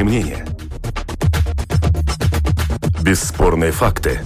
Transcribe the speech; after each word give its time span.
Личные 0.00 0.04
мнения. 0.04 0.46
Бесспорные 3.02 3.70
факты. 3.70 4.20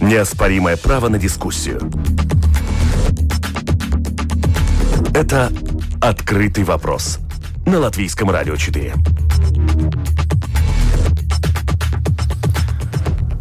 Неоспоримое 0.00 0.76
право 0.76 1.08
на 1.08 1.18
дискуссию. 1.18 1.80
Это 5.14 5.52
«Открытый 6.00 6.64
вопрос» 6.64 7.20
на 7.64 7.78
Латвийском 7.78 8.28
радио 8.30 8.56
4. 8.56 8.94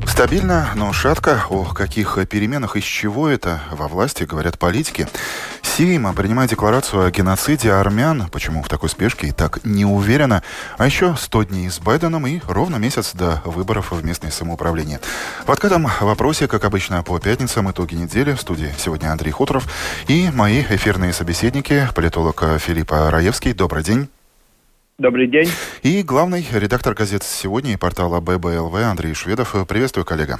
Стабильно, 0.05 0.69
но 0.75 0.93
шатко. 0.93 1.43
О 1.49 1.65
каких 1.65 2.19
переменах 2.29 2.75
из 2.75 2.83
чего 2.83 3.27
это 3.27 3.61
во 3.71 3.87
власти 3.87 4.25
говорят 4.25 4.59
политики. 4.59 5.07
Сейм 5.77 6.13
принимает 6.13 6.49
декларацию 6.49 7.05
о 7.05 7.11
геноциде 7.11 7.71
армян. 7.71 8.27
Почему 8.29 8.61
в 8.61 8.67
такой 8.67 8.89
спешке 8.89 9.27
и 9.27 9.31
так 9.31 9.63
не 9.63 9.85
уверена. 9.85 10.43
А 10.77 10.85
еще 10.85 11.15
100 11.17 11.43
дней 11.43 11.69
с 11.69 11.79
Байденом 11.79 12.27
и 12.27 12.41
ровно 12.45 12.75
месяц 12.75 13.13
до 13.13 13.41
выборов 13.45 13.91
в 13.91 14.03
местное 14.03 14.31
самоуправление. 14.31 14.99
В 15.45 15.51
открытом 15.51 15.87
вопросе, 16.01 16.49
как 16.49 16.65
обычно, 16.65 17.01
по 17.03 17.17
пятницам 17.19 17.71
итоги 17.71 17.95
недели. 17.95 18.33
В 18.33 18.41
студии 18.41 18.69
сегодня 18.77 19.13
Андрей 19.13 19.31
Хуторов 19.31 19.65
и 20.09 20.29
мои 20.33 20.59
эфирные 20.59 21.13
собеседники, 21.13 21.87
политолог 21.95 22.43
Филиппа 22.59 23.09
Раевский. 23.09 23.53
Добрый 23.53 23.83
день. 23.83 24.09
Добрый 24.97 25.27
день. 25.27 25.49
И 25.83 26.03
главный 26.03 26.45
редактор 26.51 26.93
газет 26.93 27.23
«Сегодня» 27.23 27.73
и 27.73 27.77
портала 27.77 28.19
ББЛВ 28.19 28.75
Андрей 28.75 29.13
Шведов. 29.13 29.55
Приветствую, 29.67 30.05
коллега. 30.05 30.39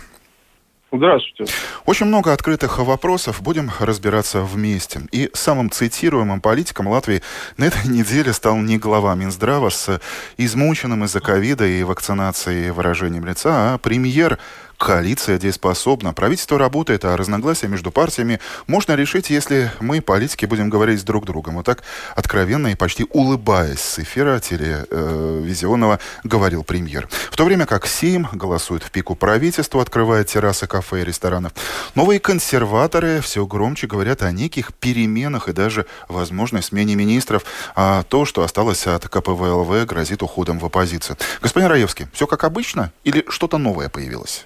Здравствуйте. 0.94 1.54
Очень 1.86 2.08
много 2.08 2.34
открытых 2.34 2.80
вопросов. 2.80 3.42
Будем 3.42 3.72
разбираться 3.80 4.42
вместе. 4.42 5.02
И 5.14 5.30
самым 5.34 5.72
цитируемым 5.72 6.42
политиком 6.42 6.88
Латвии 6.88 7.22
на 7.56 7.66
этой 7.66 7.86
неделе 7.88 8.34
стал 8.34 8.58
не 8.58 8.78
глава 8.78 9.16
Минздрава 9.16 9.70
с 9.70 10.02
измученным 10.36 11.06
из-за 11.06 11.22
ковида 11.22 11.66
и 11.66 11.84
вакцинации 11.84 12.72
выражением 12.72 13.26
лица, 13.26 13.74
а 13.74 13.78
премьер 13.78 14.38
Коалиция 14.82 15.38
дееспособна, 15.38 16.12
правительство 16.12 16.58
работает, 16.58 17.06
а 17.06 17.16
разногласия 17.16 17.68
между 17.68 17.92
партиями 17.92 18.40
можно 18.66 18.94
решить, 18.96 19.30
если 19.30 19.72
мы, 19.80 20.02
политики, 20.02 20.48
будем 20.48 20.72
говорить 20.72 21.06
друг 21.06 21.26
другом. 21.26 21.58
Вот 21.58 21.68
так 21.68 21.84
откровенно 22.16 22.66
и 22.70 22.76
почти 22.76 23.06
улыбаясь 23.12 23.80
с 23.80 24.00
эфира 24.00 24.40
телевизионного 24.40 26.00
говорил 26.24 26.64
премьер. 26.64 27.08
В 27.30 27.36
то 27.36 27.46
время 27.46 27.68
как 27.68 27.86
Сейм 27.86 28.28
голосует 28.34 28.82
в 28.82 28.90
пику 28.90 29.14
правительству, 29.14 29.80
открывая 29.80 30.24
террасы 30.24 30.66
кафе 30.66 31.02
и 31.02 31.06
ресторанов, 31.06 31.54
новые 31.94 32.20
консерваторы 32.20 33.22
все 33.22 33.46
громче 33.46 33.86
говорят 33.86 34.24
о 34.24 34.32
неких 34.32 34.74
переменах 34.74 35.48
и 35.48 35.54
даже 35.54 35.86
возможной 36.10 36.64
смене 36.64 36.96
министров, 36.96 37.46
а 37.76 38.02
то, 38.02 38.26
что 38.26 38.42
осталось 38.42 38.88
от 38.88 39.08
КПВЛВ, 39.08 39.86
грозит 39.86 40.24
уходом 40.24 40.58
в 40.58 40.66
оппозицию. 40.66 41.18
Господин 41.40 41.70
Раевский, 41.70 42.08
все 42.14 42.26
как 42.26 42.44
обычно 42.46 42.92
или 43.04 43.24
что-то 43.30 43.60
новое 43.60 43.88
появилось? 43.88 44.46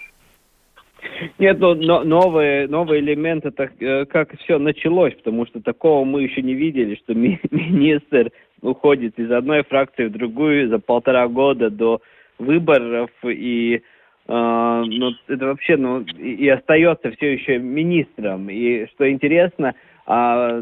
Нет, 1.40 1.60
ну, 1.60 1.76
но 1.76 2.04
новый, 2.04 2.68
новый 2.68 3.00
элемент, 3.00 3.46
это 3.46 3.70
э, 3.80 4.06
как 4.06 4.38
все 4.40 4.58
началось, 4.58 5.14
потому 5.16 5.46
что 5.46 5.62
такого 5.62 6.04
мы 6.04 6.24
еще 6.24 6.42
не 6.42 6.54
видели, 6.54 6.96
что 6.96 7.14
ми- 7.14 7.40
министр 7.52 8.32
уходит 8.62 9.18
из 9.20 9.32
одной 9.32 9.64
фракции 9.64 10.06
в 10.06 10.12
другую 10.12 10.70
за 10.70 10.80
полтора 10.80 11.28
года 11.28 11.70
до 11.70 12.02
выборов, 12.40 13.10
и 13.24 13.76
э, 13.76 13.82
ну, 14.28 15.12
это 15.28 15.46
вообще, 15.46 15.78
ну, 15.78 16.02
и, 16.02 16.34
и 16.36 16.50
остается 16.50 17.12
все 17.12 17.34
еще 17.34 17.60
министром. 17.60 18.50
И 18.50 18.88
что 18.88 19.10
интересно, 19.10 19.74
а 20.08 20.62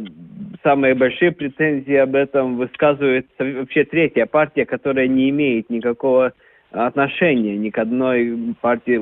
самые 0.64 0.96
большие 0.96 1.32
претензии 1.32 1.96
об 1.96 2.16
этом 2.16 2.58
высказывает 2.58 3.28
вообще 3.38 3.84
третья 3.84 4.26
партия, 4.26 4.66
которая 4.66 5.08
не 5.08 5.30
имеет 5.30 5.70
никакого 5.70 6.34
отношения 6.74 7.56
ни 7.56 7.70
к 7.70 7.78
одной 7.78 8.56
партии, 8.60 9.00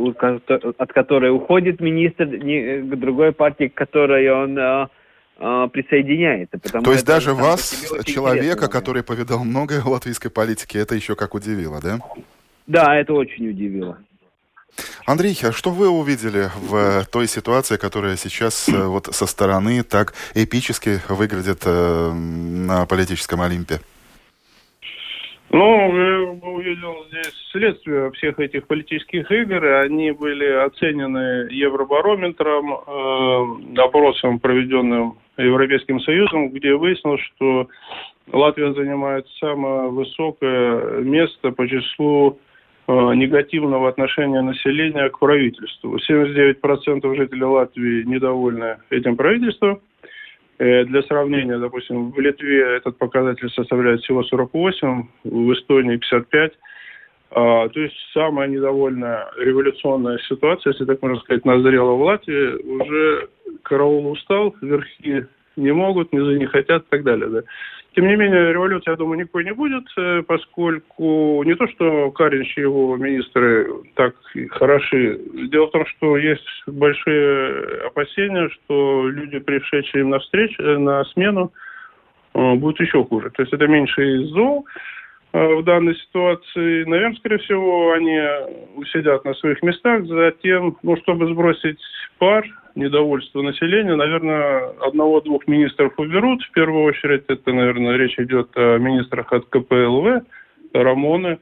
от 0.78 0.94
которой 0.94 1.32
уходит 1.32 1.80
министр, 1.80 2.26
ни 2.26 2.82
к 2.82 3.00
другой 3.00 3.32
партии, 3.32 3.70
к 3.70 3.74
которой 3.74 4.30
он 4.30 4.58
а, 4.60 4.90
а, 5.38 5.68
присоединяется. 5.68 6.60
То 6.60 6.92
есть 6.92 7.06
даже 7.06 7.34
вас, 7.34 7.90
человека, 8.06 8.68
который 8.68 9.04
повидал 9.04 9.44
многое 9.44 9.82
в 9.82 9.88
латвийской 9.88 10.30
политике, 10.30 10.80
это 10.80 10.96
еще 10.96 11.16
как 11.16 11.34
удивило, 11.34 11.80
да? 11.82 12.00
Да, 12.68 12.96
это 12.96 13.14
очень 13.14 13.50
удивило. 13.50 13.98
Андрей, 15.06 15.38
а 15.44 15.52
что 15.52 15.72
вы 15.72 15.90
увидели 15.90 16.50
в 16.56 17.06
той 17.12 17.28
ситуации, 17.28 17.78
которая 17.78 18.16
сейчас 18.16 18.70
э, 18.70 18.86
вот 18.86 19.10
со 19.12 19.26
стороны 19.26 19.84
так 19.84 20.14
эпически 20.34 21.02
выглядит 21.10 21.64
э, 21.66 22.12
на 22.14 22.86
политическом 22.86 23.42
Олимпе? 23.42 23.82
Ну, 25.54 25.98
я 25.98 26.30
увидел 26.30 27.06
здесь 27.10 27.34
следствие 27.52 28.10
всех 28.12 28.40
этих 28.40 28.68
политических 28.68 29.30
игр. 29.30 29.66
Они 29.84 30.12
были 30.12 30.46
оценены 30.46 31.50
Евробарометром, 31.52 32.74
э, 32.74 33.82
опросом, 33.82 34.40
проведенным 34.40 35.18
Европейским 35.38 36.00
Союзом, 36.00 36.52
где 36.52 36.74
выяснилось, 36.76 37.22
что 37.36 37.68
Латвия 38.32 38.74
занимает 38.74 39.28
самое 39.42 39.90
высокое 39.90 41.02
место 41.02 41.52
по 41.52 41.68
числу 41.68 42.40
э, 42.88 42.94
негативного 43.16 43.90
отношения 43.90 44.42
населения 44.42 45.10
к 45.10 45.20
правительству. 45.20 45.98
79% 45.98 47.16
жителей 47.16 47.44
Латвии 47.44 48.04
недовольны 48.04 48.78
этим 48.90 49.18
правительством. 49.18 49.82
Э, 50.62 50.86
для 50.86 51.02
сравнения, 51.02 51.58
допустим, 51.58 52.12
в 52.12 52.20
Литве 52.20 52.78
этот 52.78 52.96
показатель 53.00 53.50
составляет 53.50 54.02
всего 54.02 54.24
48, 54.24 55.08
в 55.24 55.54
Эстонии 55.54 55.98
55. 55.98 56.52
А, 57.32 57.68
то 57.70 57.80
есть 57.80 57.96
самая 58.14 58.48
недовольная 58.48 59.26
революционная 59.38 60.20
ситуация, 60.30 60.74
если 60.74 60.86
так 60.86 61.02
можно 61.02 61.20
сказать, 61.22 61.46
назрела 61.46 61.94
в 61.94 62.02
Латвии. 62.04 62.62
Уже 62.62 63.30
караул 63.64 64.12
устал, 64.12 64.54
верхи 64.62 65.26
не 65.56 65.72
могут, 65.72 66.14
низы 66.14 66.38
не 66.38 66.46
хотят 66.46 66.84
и 66.84 66.90
так 66.92 67.04
далее. 67.04 67.28
Да. 67.28 67.42
Тем 67.94 68.08
не 68.08 68.16
менее, 68.16 68.54
революции, 68.54 68.90
я 68.90 68.96
думаю, 68.96 69.20
никакой 69.20 69.44
не 69.44 69.54
будет, 69.54 69.84
э, 69.98 70.24
поскольку 70.26 71.44
не 71.44 71.56
то, 71.56 71.68
что 71.68 72.10
Каринч 72.12 72.58
и 72.58 72.62
его 72.62 72.96
министры 72.96 73.68
так 73.96 74.16
хороши. 74.52 75.20
Дело 75.52 75.68
в 75.68 75.72
том, 75.72 75.86
что 75.86 76.16
есть 76.16 76.48
большие 76.68 77.88
опасения, 77.88 78.50
что 78.50 79.10
люди, 79.10 79.40
пришедшие 79.40 80.04
им 80.04 80.12
на 80.12 80.20
встречу, 80.20 80.62
э, 80.64 80.78
на 80.78 81.04
смену, 81.06 81.52
э, 82.34 82.54
будут 82.56 82.80
еще 82.80 83.04
хуже. 83.04 83.30
То 83.32 83.42
есть 83.42 83.52
это 83.52 83.68
меньше 83.68 84.22
из 84.22 84.30
зол. 84.30 84.66
В 85.34 85.64
данной 85.64 85.96
ситуации, 85.96 86.84
наверное, 86.84 87.16
скорее 87.16 87.38
всего, 87.38 87.94
они 87.94 88.20
усидят 88.76 89.24
на 89.24 89.34
своих 89.36 89.64
местах, 89.64 90.06
затем, 90.06 90.78
ну, 90.84 90.98
чтобы 90.98 91.28
сбросить 91.28 91.80
пар, 92.18 92.46
недовольство 92.76 93.42
населения, 93.42 93.96
наверное, 93.96 94.70
одного-двух 94.82 95.48
министров 95.48 95.94
уберут. 95.98 96.44
В 96.44 96.52
первую 96.52 96.84
очередь, 96.84 97.24
это, 97.28 97.52
наверное, 97.54 97.98
речь 97.98 98.18
идет 98.20 98.50
о 98.56 98.78
министрах 98.78 99.32
от 99.34 99.46
КПЛВ, 99.46 100.24
Рамоны, 100.74 101.40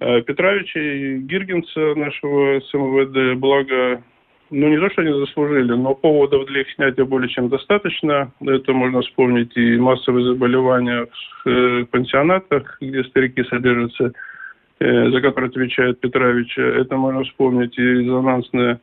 э, 0.00 0.22
Петровича 0.22 0.80
и 0.80 1.18
Гиргенса, 1.18 1.94
нашего 1.94 2.60
СМВД. 2.60 3.38
Благо, 3.38 4.02
ну, 4.50 4.68
не 4.68 4.78
то, 4.78 4.90
что 4.90 5.02
они 5.02 5.12
заслужили, 5.12 5.72
но 5.72 5.94
поводов 5.94 6.46
для 6.46 6.62
их 6.62 6.70
снятия 6.74 7.04
более 7.04 7.28
чем 7.28 7.48
достаточно. 7.48 8.32
Это 8.40 8.72
можно 8.72 9.00
вспомнить 9.02 9.56
и 9.56 9.76
массовые 9.76 10.24
заболевания 10.26 11.06
в 11.44 11.48
э, 11.48 11.84
пансионатах, 11.86 12.78
где 12.80 13.04
старики 13.04 13.44
содержатся, 13.44 14.12
э, 14.80 15.10
за 15.10 15.20
которые 15.20 15.48
отвечает 15.48 16.00
Петрович. 16.00 16.56
Это 16.58 16.96
можно 16.96 17.24
вспомнить 17.24 17.78
и 17.78 17.82
резонансное 17.82 18.80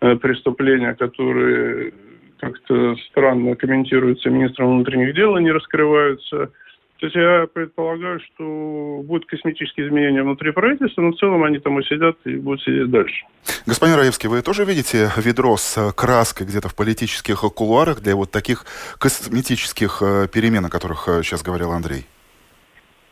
преступления, 0.00 0.94
которые 0.94 1.92
как-то 2.38 2.96
странно 3.10 3.54
комментируются 3.54 4.30
министром 4.30 4.76
внутренних 4.76 5.14
дел, 5.14 5.36
не 5.38 5.52
раскрываются. 5.52 6.50
То 6.98 7.06
есть 7.06 7.16
я 7.16 7.46
предполагаю, 7.52 8.20
что 8.20 9.02
будут 9.04 9.26
косметические 9.26 9.88
изменения 9.88 10.22
внутри 10.22 10.52
правительства, 10.52 11.00
но 11.00 11.12
в 11.12 11.16
целом 11.16 11.44
они 11.44 11.58
там 11.58 11.80
и 11.80 11.84
сидят 11.84 12.16
и 12.26 12.36
будут 12.36 12.62
сидеть 12.62 12.90
дальше. 12.90 13.24
Господин 13.64 13.96
Раевский, 13.96 14.28
вы 14.28 14.42
тоже 14.42 14.66
видите 14.66 15.08
ведро 15.16 15.56
с 15.56 15.92
краской 15.92 16.46
где-то 16.46 16.68
в 16.68 16.76
политических 16.76 17.40
кулуарах 17.40 18.02
для 18.02 18.16
вот 18.16 18.30
таких 18.30 18.66
косметических 18.98 20.02
э, 20.02 20.28
перемен, 20.28 20.66
о 20.66 20.68
которых 20.68 21.04
сейчас 21.22 21.40
э, 21.40 21.44
говорил 21.46 21.72
Андрей? 21.72 22.04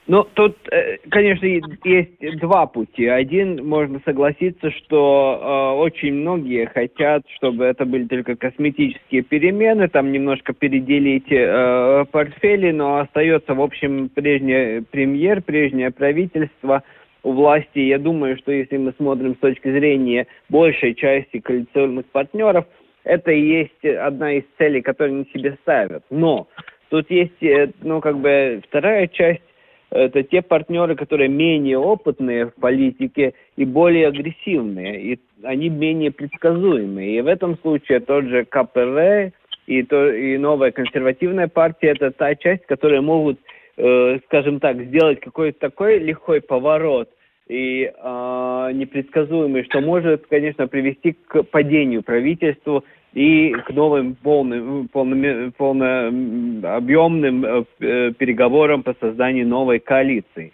Ну, 0.09 0.25
тут, 0.33 0.57
э, 0.73 0.97
конечно, 1.11 1.45
есть 1.45 2.39
два 2.41 2.65
пути. 2.67 3.07
Один, 3.07 3.69
можно 3.69 4.01
согласиться, 4.07 4.71
что 4.71 5.75
э, 5.77 5.81
очень 5.81 6.15
многие 6.15 6.65
хотят, 6.65 7.25
чтобы 7.37 7.67
это 7.67 7.85
были 7.85 8.05
только 8.05 8.35
косметические 8.35 9.21
перемены, 9.21 9.87
там 9.89 10.11
немножко 10.11 10.55
переделить 10.55 11.31
э, 11.31 12.07
портфели, 12.11 12.71
но 12.71 13.01
остается, 13.01 13.53
в 13.53 13.61
общем, 13.61 14.09
прежний 14.09 14.81
премьер, 14.91 15.43
прежнее 15.43 15.91
правительство 15.91 16.83
у 17.23 17.33
власти. 17.33 17.79
Я 17.81 17.99
думаю, 17.99 18.39
что 18.39 18.51
если 18.51 18.79
мы 18.79 18.95
смотрим 18.97 19.35
с 19.35 19.41
точки 19.41 19.71
зрения 19.71 20.27
большей 20.49 20.95
части 20.95 21.39
коалиционных 21.39 22.07
партнеров, 22.07 22.65
это 23.05 23.31
и 23.31 23.43
есть 23.43 23.85
одна 23.85 24.33
из 24.33 24.45
целей, 24.57 24.81
которые 24.81 25.17
они 25.17 25.27
себе 25.35 25.59
ставят. 25.61 26.03
Но 26.09 26.49
тут 26.89 27.11
есть, 27.11 27.43
э, 27.43 27.73
ну, 27.83 28.01
как 28.01 28.19
бы, 28.21 28.63
вторая 28.71 29.07
часть 29.09 29.43
это 29.91 30.23
те 30.23 30.43
партнеры, 30.43 30.97
которые 30.97 31.29
менее 31.29 31.79
опытные 31.79 32.47
в 32.47 32.55
политике 32.55 33.35
и 33.57 33.65
более 33.65 34.09
агрессивные, 34.09 35.01
и 35.01 35.21
они 35.43 35.69
менее 35.71 36.11
предсказуемые. 36.11 37.19
И 37.19 37.21
в 37.21 37.27
этом 37.27 37.57
случае 37.59 38.01
тот 38.01 38.25
же 38.25 38.45
КПР 38.45 39.33
и, 39.67 39.83
то, 39.83 40.13
и 40.13 40.37
новая 40.37 40.73
консервативная 40.73 41.49
партия– 41.49 41.89
это 41.97 42.11
та 42.11 42.35
часть, 42.35 42.67
которая 42.67 43.01
могут, 43.01 43.39
э, 43.77 44.19
скажем 44.27 44.61
так, 44.61 44.79
сделать 44.81 45.21
какой-то 45.21 45.59
такой 45.59 45.99
легкий 45.99 46.41
поворот 46.41 47.09
и 47.49 47.91
э, 47.91 48.71
непредсказуемый, 48.75 49.65
что 49.65 49.81
может, 49.81 50.27
конечно, 50.27 50.69
привести 50.69 51.13
к 51.13 51.43
падению 51.45 52.03
правительству 52.03 52.85
и 53.15 53.53
к 53.67 53.71
новым 53.71 54.15
полным, 54.15 54.89
полным, 54.89 55.53
полным 55.53 56.65
объемным 56.65 57.45
э, 57.45 57.65
э, 57.81 58.13
переговорам 58.13 58.83
по 58.83 58.95
созданию 59.01 59.47
новой 59.47 59.79
коалиции. 59.79 60.53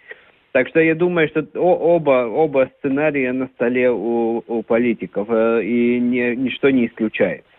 Так 0.51 0.69
что 0.69 0.79
я 0.79 0.95
думаю, 0.95 1.27
что 1.27 1.45
оба, 1.55 2.27
оба 2.27 2.71
сценария 2.79 3.33
на 3.33 3.47
столе 3.47 3.91
у, 3.91 4.41
у 4.47 4.63
политиков, 4.63 5.27
э, 5.29 5.63
и 5.63 5.99
не, 5.99 6.35
ничто 6.35 6.69
не 6.69 6.87
исключается. 6.87 7.49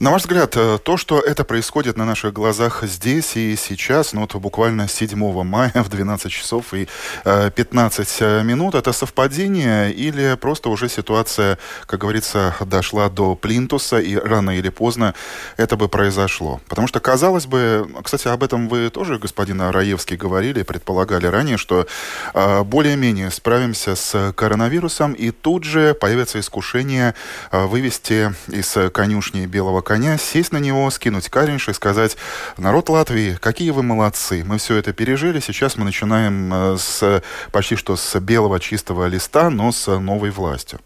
На 0.00 0.10
ваш 0.10 0.22
взгляд, 0.22 0.56
э, 0.56 0.78
то, 0.82 0.96
что 0.96 1.20
это 1.20 1.44
происходит 1.44 1.96
на 1.96 2.04
наших 2.04 2.32
глазах 2.32 2.82
здесь 2.82 3.36
и 3.36 3.54
сейчас, 3.54 4.12
ну 4.12 4.22
вот 4.22 4.34
буквально 4.34 4.88
7 4.88 5.44
мая 5.44 5.70
в 5.72 5.88
12 5.88 6.32
часов 6.32 6.74
и 6.74 6.88
15 7.24 8.16
э, 8.18 8.42
минут, 8.42 8.74
это 8.74 8.92
совпадение 8.92 9.92
или 9.92 10.36
просто 10.40 10.68
уже 10.68 10.88
ситуация, 10.88 11.58
как 11.86 12.00
говорится, 12.00 12.56
дошла 12.66 13.08
до 13.08 13.36
плинтуса 13.36 14.00
и 14.00 14.16
рано 14.16 14.58
или 14.58 14.68
поздно 14.68 15.14
это 15.56 15.76
бы 15.76 15.88
произошло? 15.88 16.60
Потому 16.68 16.88
что, 16.88 16.98
казалось 16.98 17.46
бы, 17.46 17.88
кстати, 18.02 18.26
об 18.26 18.42
этом 18.42 18.68
вы 18.68 18.90
тоже, 18.90 19.20
господин 19.20 19.60
Раевский, 19.60 20.16
говорили, 20.16 20.64
предполагали 20.64 21.28
ранее, 21.28 21.56
что 21.56 21.86
э, 22.34 22.62
более-менее 22.64 23.30
справимся 23.30 23.94
с 23.94 24.32
коронавирусом, 24.32 25.12
и 25.12 25.30
тут 25.30 25.62
же 25.62 25.94
появится 25.94 26.40
искушение 26.40 27.14
вывести 27.52 28.34
из 28.48 28.76
конюшни 28.92 29.46
белого 29.46 29.83
коня, 29.84 30.18
сесть 30.18 30.52
на 30.52 30.58
него, 30.58 30.90
скинуть 30.90 31.28
каринш 31.28 31.68
и 31.68 31.72
сказать, 31.72 32.16
народ 32.58 32.88
Латвии, 32.88 33.36
какие 33.40 33.70
вы 33.70 33.84
молодцы, 33.84 34.42
мы 34.44 34.58
все 34.58 34.76
это 34.76 34.92
пережили, 34.92 35.38
сейчас 35.38 35.76
мы 35.76 35.84
начинаем 35.84 36.52
э, 36.52 36.76
с 36.76 37.22
почти 37.52 37.76
что 37.76 37.94
с 37.94 38.18
белого 38.18 38.58
чистого 38.58 39.06
листа, 39.06 39.50
но 39.50 39.70
с 39.70 39.86
новой 40.00 40.30
властью. 40.30 40.80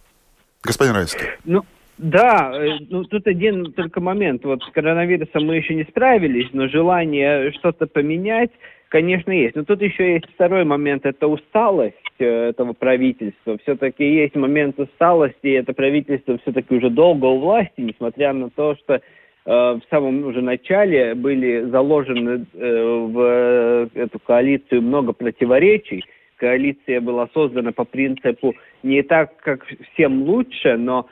Господин 0.63 0.95
Райский. 0.95 1.25
Ну, 1.45 1.63
да, 1.99 2.53
э, 2.55 2.79
ну 2.89 3.05
тут 3.05 3.27
один 3.27 3.73
только 3.73 4.01
момент. 4.01 4.45
Вот 4.45 4.63
с 4.63 4.71
коронавирусом 4.73 5.47
мы 5.47 5.57
еще 5.57 5.75
не 5.75 5.85
справились, 5.85 6.49
но 6.53 6.69
желание 6.69 7.53
что-то 7.53 7.87
поменять, 7.87 8.51
конечно, 8.89 9.31
есть. 9.31 9.57
Но 9.57 9.65
тут 9.65 9.81
еще 9.83 10.15
есть 10.15 10.27
второй 10.35 10.65
момент, 10.65 11.07
это 11.07 11.27
усталость 11.27 11.97
э, 12.19 12.49
этого 12.51 12.73
правительства. 12.73 13.59
Все-таки 13.59 14.05
есть 14.05 14.35
момент 14.35 14.79
усталости, 14.79 15.47
и 15.47 15.53
это 15.53 15.73
правительство 15.73 16.39
все-таки 16.39 16.75
уже 16.75 16.91
долго 16.91 17.27
у 17.27 17.39
власти, 17.39 17.81
несмотря 17.81 18.33
на 18.33 18.51
то, 18.51 18.75
что 18.77 18.95
э, 18.95 19.01
в 19.45 19.83
самом 19.91 20.25
уже 20.25 20.43
начале 20.43 21.15
были 21.15 21.63
заложены 21.71 22.47
э, 22.55 23.07
в 23.11 23.91
эту 23.95 24.19
коалицию 24.19 24.83
много 24.83 25.13
противоречий. 25.13 26.05
Коалиция 26.37 27.01
была 27.01 27.29
создана 27.35 27.73
по 27.73 27.85
принципу 27.85 28.55
не 28.83 29.03
так, 29.03 29.37
как 29.39 29.67
всем 29.93 30.23
лучше, 30.23 30.77
но 30.77 31.09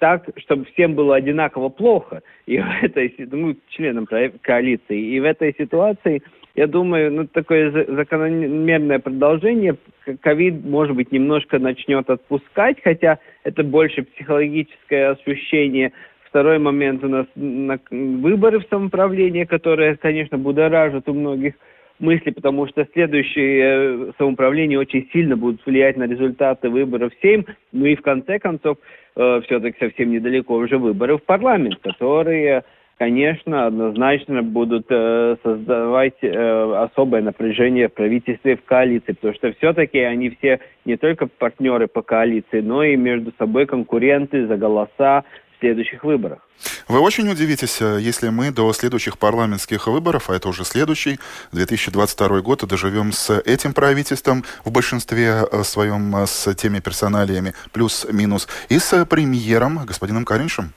так, 0.00 0.28
чтобы 0.38 0.64
всем 0.64 0.94
было 0.94 1.14
одинаково 1.14 1.68
плохо. 1.68 2.22
И 2.46 2.58
в 2.58 2.66
этой, 2.82 3.14
ну, 3.30 3.54
членам 3.68 4.06
коалиции. 4.06 4.98
И 4.98 5.20
в 5.20 5.24
этой 5.24 5.54
ситуации 5.56 6.22
я 6.54 6.66
думаю, 6.66 7.12
ну, 7.12 7.26
такое 7.26 7.70
закономерное 7.70 8.98
продолжение. 8.98 9.76
Ковид, 10.20 10.64
может 10.64 10.96
быть, 10.96 11.12
немножко 11.12 11.58
начнет 11.58 12.08
отпускать, 12.10 12.78
хотя 12.82 13.18
это 13.44 13.62
больше 13.62 14.02
психологическое 14.02 15.10
ощущение. 15.10 15.92
Второй 16.24 16.58
момент 16.58 17.02
у 17.04 17.08
нас 17.08 17.26
выборы 17.34 18.60
в 18.60 18.68
самоуправлении, 18.68 19.44
которые, 19.44 19.96
конечно, 19.96 20.38
будоражат 20.38 21.08
у 21.08 21.14
многих 21.14 21.54
мысли, 22.00 22.30
потому 22.30 22.66
что 22.66 22.86
следующие 22.92 23.62
э, 23.62 24.12
самоуправления 24.18 24.78
очень 24.78 25.08
сильно 25.12 25.36
будут 25.36 25.64
влиять 25.66 25.96
на 25.96 26.04
результаты 26.04 26.68
выборов 26.68 27.12
в 27.12 27.20
Сейм. 27.20 27.46
Ну 27.72 27.84
и 27.84 27.94
в 27.94 28.02
конце 28.02 28.38
концов, 28.38 28.78
э, 29.16 29.40
все-таки 29.44 29.78
совсем 29.78 30.10
недалеко 30.10 30.54
уже 30.54 30.78
выборы 30.78 31.18
в 31.18 31.22
парламент, 31.22 31.78
которые 31.82 32.64
конечно, 33.00 33.66
однозначно 33.66 34.42
будут 34.42 34.84
э, 34.90 35.36
создавать 35.42 36.18
э, 36.20 36.84
особое 36.84 37.22
напряжение 37.22 37.88
в 37.88 37.94
правительстве 37.94 38.56
в 38.56 38.64
коалиции, 38.64 39.12
потому 39.12 39.32
что 39.32 39.54
все-таки 39.54 40.00
они 40.00 40.28
все 40.28 40.60
не 40.84 40.98
только 40.98 41.26
партнеры 41.26 41.86
по 41.88 42.02
коалиции, 42.02 42.60
но 42.60 42.84
и 42.84 42.96
между 42.96 43.32
собой 43.38 43.64
конкуренты 43.64 44.46
за 44.46 44.58
голоса 44.58 45.24
в 45.56 45.60
следующих 45.60 46.04
выборах. 46.04 46.46
Вы 46.88 47.00
очень 47.00 47.26
удивитесь, 47.30 47.80
э, 47.80 48.00
если 48.02 48.28
мы 48.28 48.50
до 48.50 48.70
следующих 48.74 49.16
парламентских 49.16 49.86
выборов, 49.86 50.28
а 50.28 50.34
это 50.34 50.50
уже 50.50 50.64
следующий, 50.64 51.18
2022 51.52 52.42
год, 52.42 52.68
доживем 52.68 53.12
с 53.12 53.30
этим 53.30 53.72
правительством 53.72 54.44
в 54.62 54.70
большинстве 54.70 55.44
э, 55.50 55.62
своем 55.62 56.16
э, 56.16 56.26
с 56.26 56.54
теми 56.54 56.80
персоналиями 56.80 57.54
плюс-минус 57.72 58.46
и 58.68 58.78
с 58.78 59.06
премьером 59.06 59.86
господином 59.86 60.26
Кариншем. 60.26 60.74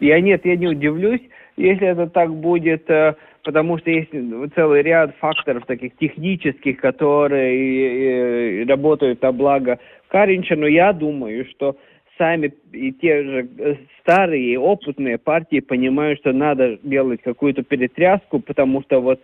Я 0.00 0.20
нет, 0.20 0.44
я 0.44 0.56
не 0.56 0.68
удивлюсь, 0.68 1.22
если 1.56 1.88
это 1.88 2.06
так 2.08 2.32
будет, 2.34 2.88
э, 2.88 3.14
потому 3.42 3.78
что 3.78 3.90
есть 3.90 4.10
целый 4.54 4.82
ряд 4.82 5.16
факторов 5.16 5.66
таких 5.66 5.96
технических, 5.96 6.78
которые 6.78 8.64
работают 8.64 9.22
на 9.22 9.32
благо 9.32 9.78
Каринча, 10.08 10.56
но 10.56 10.66
я 10.66 10.92
думаю, 10.92 11.46
что 11.50 11.76
сами 12.18 12.52
и 12.72 12.92
те 12.92 13.22
же 13.22 13.48
э, 13.58 13.74
старые 14.00 14.58
опытные 14.58 15.18
партии 15.18 15.60
понимают, 15.60 16.18
что 16.20 16.32
надо 16.32 16.78
делать 16.82 17.22
какую-то 17.22 17.62
перетряску, 17.62 18.40
потому 18.40 18.82
что 18.82 19.00
вот 19.00 19.20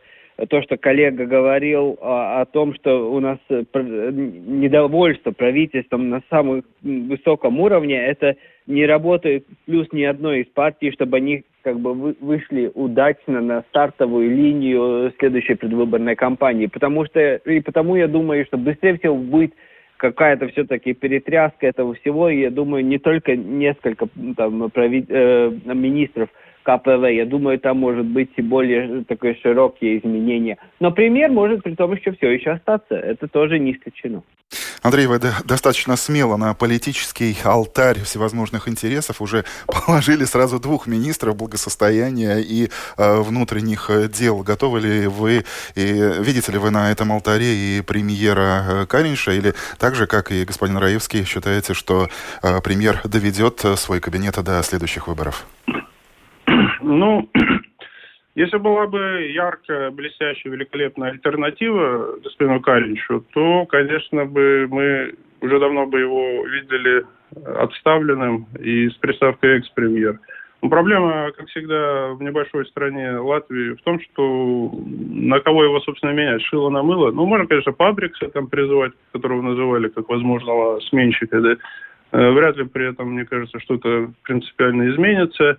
то, 0.48 0.62
что 0.62 0.76
коллега 0.76 1.26
говорил 1.26 1.96
о, 2.00 2.40
о 2.40 2.46
том, 2.46 2.74
что 2.74 3.12
у 3.12 3.20
нас 3.20 3.38
э, 3.50 3.62
недовольство 3.72 5.30
правительством 5.30 6.10
на 6.10 6.22
самом 6.28 6.64
высоком 6.82 7.60
уровне, 7.60 7.96
это 7.96 8.36
не 8.66 8.84
работает 8.84 9.46
плюс 9.66 9.86
ни 9.92 10.02
одной 10.02 10.40
из 10.40 10.46
партий, 10.46 10.90
чтобы 10.90 11.18
они 11.18 11.44
как 11.62 11.78
бы 11.78 11.94
вышли 11.94 12.70
удачно 12.74 13.40
на 13.40 13.62
стартовую 13.68 14.30
линию 14.30 15.12
следующей 15.18 15.54
предвыборной 15.54 16.16
кампании. 16.16 16.66
Потому 16.66 17.06
что, 17.06 17.36
и 17.36 17.60
потому 17.60 17.96
я 17.96 18.08
думаю, 18.08 18.44
что 18.46 18.58
быстрее 18.58 18.98
всего 18.98 19.16
будет 19.16 19.54
какая-то 19.96 20.48
все-таки 20.48 20.94
перетряска 20.94 21.66
этого 21.66 21.94
всего. 21.94 22.28
И 22.28 22.40
я 22.40 22.50
думаю, 22.50 22.84
не 22.84 22.98
только 22.98 23.36
несколько 23.36 24.08
там, 24.36 24.70
прави, 24.70 25.04
э, 25.08 25.52
министров 25.64 26.28
КПВ. 26.64 27.12
Я 27.12 27.26
думаю, 27.26 27.58
там 27.60 27.78
может 27.78 28.06
быть 28.06 28.30
и 28.36 28.42
более 28.42 29.04
такое 29.04 29.36
широкие 29.42 29.98
изменения. 29.98 30.56
Но 30.80 30.90
пример 30.90 31.30
может 31.30 31.62
при 31.62 31.74
том 31.74 31.92
еще 31.92 32.12
все 32.12 32.30
еще 32.30 32.52
остаться. 32.52 32.94
Это 32.94 33.28
тоже 33.28 33.58
не 33.58 33.72
исключено. 33.72 34.22
Андрей, 34.82 35.06
вы 35.06 35.18
достаточно 35.18 35.96
смело 35.96 36.36
на 36.36 36.52
политический 36.54 37.36
алтарь 37.42 38.00
всевозможных 38.00 38.68
интересов 38.68 39.22
уже 39.22 39.44
положили 39.66 40.24
сразу 40.24 40.60
двух 40.60 40.86
министров 40.86 41.36
благосостояния 41.36 42.38
и 42.40 42.68
э, 42.98 43.20
внутренних 43.20 43.90
дел. 44.12 44.42
Готовы 44.42 44.80
ли 44.80 45.06
вы, 45.06 45.44
и 45.74 45.82
видите 46.20 46.52
ли 46.52 46.58
вы 46.58 46.70
на 46.70 46.90
этом 46.90 47.12
алтаре 47.12 47.54
и 47.54 47.80
премьера 47.80 48.64
э, 48.68 48.86
Каринша, 48.86 49.32
или 49.32 49.54
так 49.78 49.94
же, 49.94 50.06
как 50.06 50.30
и 50.30 50.44
господин 50.44 50.76
Раевский, 50.76 51.24
считаете, 51.24 51.72
что 51.72 52.08
э, 52.42 52.60
премьер 52.62 53.00
доведет 53.04 53.64
э, 53.64 53.76
свой 53.76 54.00
кабинет 54.00 54.34
до 54.44 54.62
следующих 54.62 55.08
выборов? 55.08 55.46
Ну, 56.84 57.28
если 58.34 58.58
была 58.58 58.86
бы 58.86 59.30
яркая, 59.32 59.90
блестящая, 59.90 60.52
великолепная 60.52 61.10
альтернатива 61.10 62.18
господину 62.22 62.60
Каринчу, 62.60 63.24
то, 63.32 63.66
конечно, 63.66 64.26
бы 64.26 64.66
мы 64.70 65.14
уже 65.40 65.58
давно 65.58 65.86
бы 65.86 66.00
его 66.00 66.46
видели 66.46 67.04
отставленным 67.58 68.46
и 68.60 68.88
с 68.88 68.94
приставкой 68.94 69.58
экс-премьер. 69.58 70.20
Но 70.62 70.70
проблема, 70.70 71.30
как 71.36 71.48
всегда, 71.48 72.12
в 72.12 72.22
небольшой 72.22 72.64
стране 72.66 73.18
Латвии 73.18 73.74
в 73.74 73.82
том, 73.82 74.00
что 74.00 74.70
на 74.74 75.40
кого 75.40 75.64
его, 75.64 75.80
собственно, 75.80 76.12
менять, 76.12 76.42
шило 76.42 76.70
на 76.70 76.82
мыло. 76.82 77.10
Ну, 77.10 77.26
можно, 77.26 77.46
конечно, 77.46 77.72
Патрикса 77.72 78.28
там 78.28 78.46
призывать, 78.46 78.92
которого 79.12 79.42
называли 79.42 79.88
как 79.88 80.08
возможного 80.08 80.80
сменщика, 80.80 81.40
да. 81.40 81.56
Э, 82.12 82.30
вряд 82.30 82.56
ли 82.56 82.64
при 82.64 82.90
этом, 82.90 83.12
мне 83.12 83.26
кажется, 83.26 83.58
что-то 83.60 84.10
принципиально 84.22 84.88
изменится. 84.90 85.58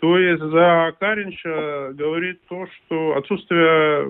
То 0.00 0.18
есть 0.18 0.42
за 0.42 0.94
Каринча 0.98 1.92
говорит 1.92 2.40
то, 2.48 2.66
что 2.66 3.16
отсутствие 3.16 4.06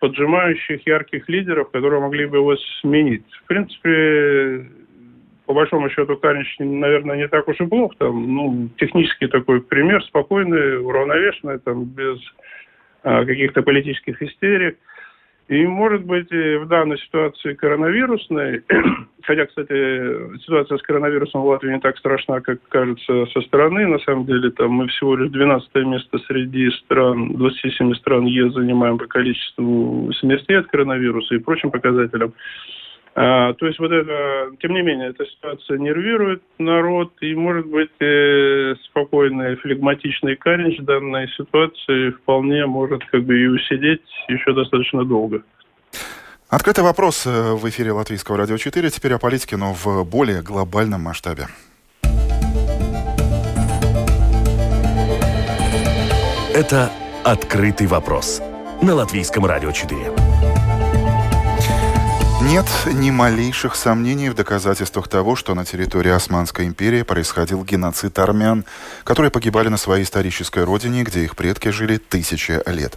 поджимающих 0.00 0.84
ярких 0.86 1.28
лидеров, 1.28 1.70
которые 1.70 2.00
могли 2.00 2.26
бы 2.26 2.38
его 2.38 2.56
сменить. 2.80 3.24
В 3.44 3.46
принципе, 3.46 4.66
по 5.46 5.54
большому 5.54 5.90
счету, 5.90 6.16
Каринч, 6.16 6.56
наверное, 6.58 7.16
не 7.16 7.28
так 7.28 7.46
уж 7.46 7.60
и 7.60 7.66
плохо. 7.66 7.94
Там, 7.98 8.34
ну, 8.34 8.68
технический 8.78 9.28
такой 9.28 9.60
пример, 9.60 10.02
спокойный, 10.04 10.80
уравновешенный, 10.80 11.58
там, 11.58 11.84
без 11.84 12.18
а, 13.02 13.24
каких-то 13.24 13.62
политических 13.62 14.20
истерик. 14.22 14.78
И, 15.50 15.66
может 15.66 16.04
быть, 16.04 16.30
в 16.30 16.66
данной 16.66 16.96
ситуации 16.98 17.54
коронавирусной, 17.54 18.62
хотя, 19.24 19.46
кстати, 19.46 20.38
ситуация 20.44 20.78
с 20.78 20.82
коронавирусом 20.82 21.42
в 21.42 21.46
Латвии 21.46 21.72
не 21.72 21.80
так 21.80 21.98
страшна, 21.98 22.40
как 22.40 22.60
кажется 22.68 23.26
со 23.26 23.40
стороны, 23.40 23.84
на 23.88 23.98
самом 23.98 24.26
деле, 24.26 24.52
там 24.52 24.70
мы 24.70 24.86
всего 24.86 25.16
лишь 25.16 25.32
12 25.32 25.74
место 25.86 26.18
среди 26.28 26.70
стран, 26.84 27.32
27 27.32 27.94
стран 27.94 28.26
ЕС 28.26 28.52
занимаем 28.52 28.96
по 28.96 29.06
количеству 29.06 30.12
смертей 30.20 30.56
от 30.56 30.68
коронавируса 30.68 31.34
и 31.34 31.38
прочим 31.38 31.72
показателям. 31.72 32.32
А, 33.22 33.52
то 33.52 33.66
есть 33.66 33.78
вот 33.78 33.92
это, 33.92 34.50
тем 34.62 34.72
не 34.72 34.80
менее, 34.80 35.10
эта 35.10 35.26
ситуация 35.26 35.76
нервирует 35.76 36.42
народ, 36.58 37.12
и, 37.20 37.34
может 37.34 37.66
быть, 37.66 37.90
э, 38.00 38.74
спокойный, 38.86 39.56
флегматичный 39.56 40.36
Каринч 40.36 40.78
данной 40.78 41.28
ситуации 41.36 42.12
вполне 42.12 42.64
может 42.64 43.04
как 43.10 43.24
бы 43.24 43.38
и 43.38 43.46
усидеть 43.46 44.00
еще 44.28 44.54
достаточно 44.54 45.04
долго. 45.04 45.42
Открытый 46.48 46.82
вопрос 46.82 47.26
э, 47.26 47.30
в 47.30 47.68
эфире 47.68 47.92
Латвийского 47.92 48.38
радио 48.38 48.56
4. 48.56 48.88
Теперь 48.88 49.12
о 49.12 49.18
политике, 49.18 49.58
но 49.58 49.74
в 49.74 50.02
более 50.08 50.40
глобальном 50.40 51.02
масштабе. 51.02 51.44
Это 56.54 56.90
«Открытый 57.22 57.86
вопрос» 57.86 58.42
на 58.82 58.94
Латвийском 58.94 59.44
радио 59.44 59.72
4. 59.72 60.19
Нет 62.42 62.66
ни 62.86 63.10
малейших 63.10 63.76
сомнений 63.76 64.30
в 64.30 64.34
доказательствах 64.34 65.08
того, 65.08 65.36
что 65.36 65.54
на 65.54 65.66
территории 65.66 66.10
Османской 66.10 66.66
империи 66.66 67.02
происходил 67.02 67.62
геноцид 67.64 68.18
армян, 68.18 68.64
которые 69.04 69.30
погибали 69.30 69.68
на 69.68 69.76
своей 69.76 70.04
исторической 70.04 70.64
родине, 70.64 71.02
где 71.02 71.22
их 71.22 71.36
предки 71.36 71.68
жили 71.68 71.98
тысячи 71.98 72.58
лет. 72.66 72.96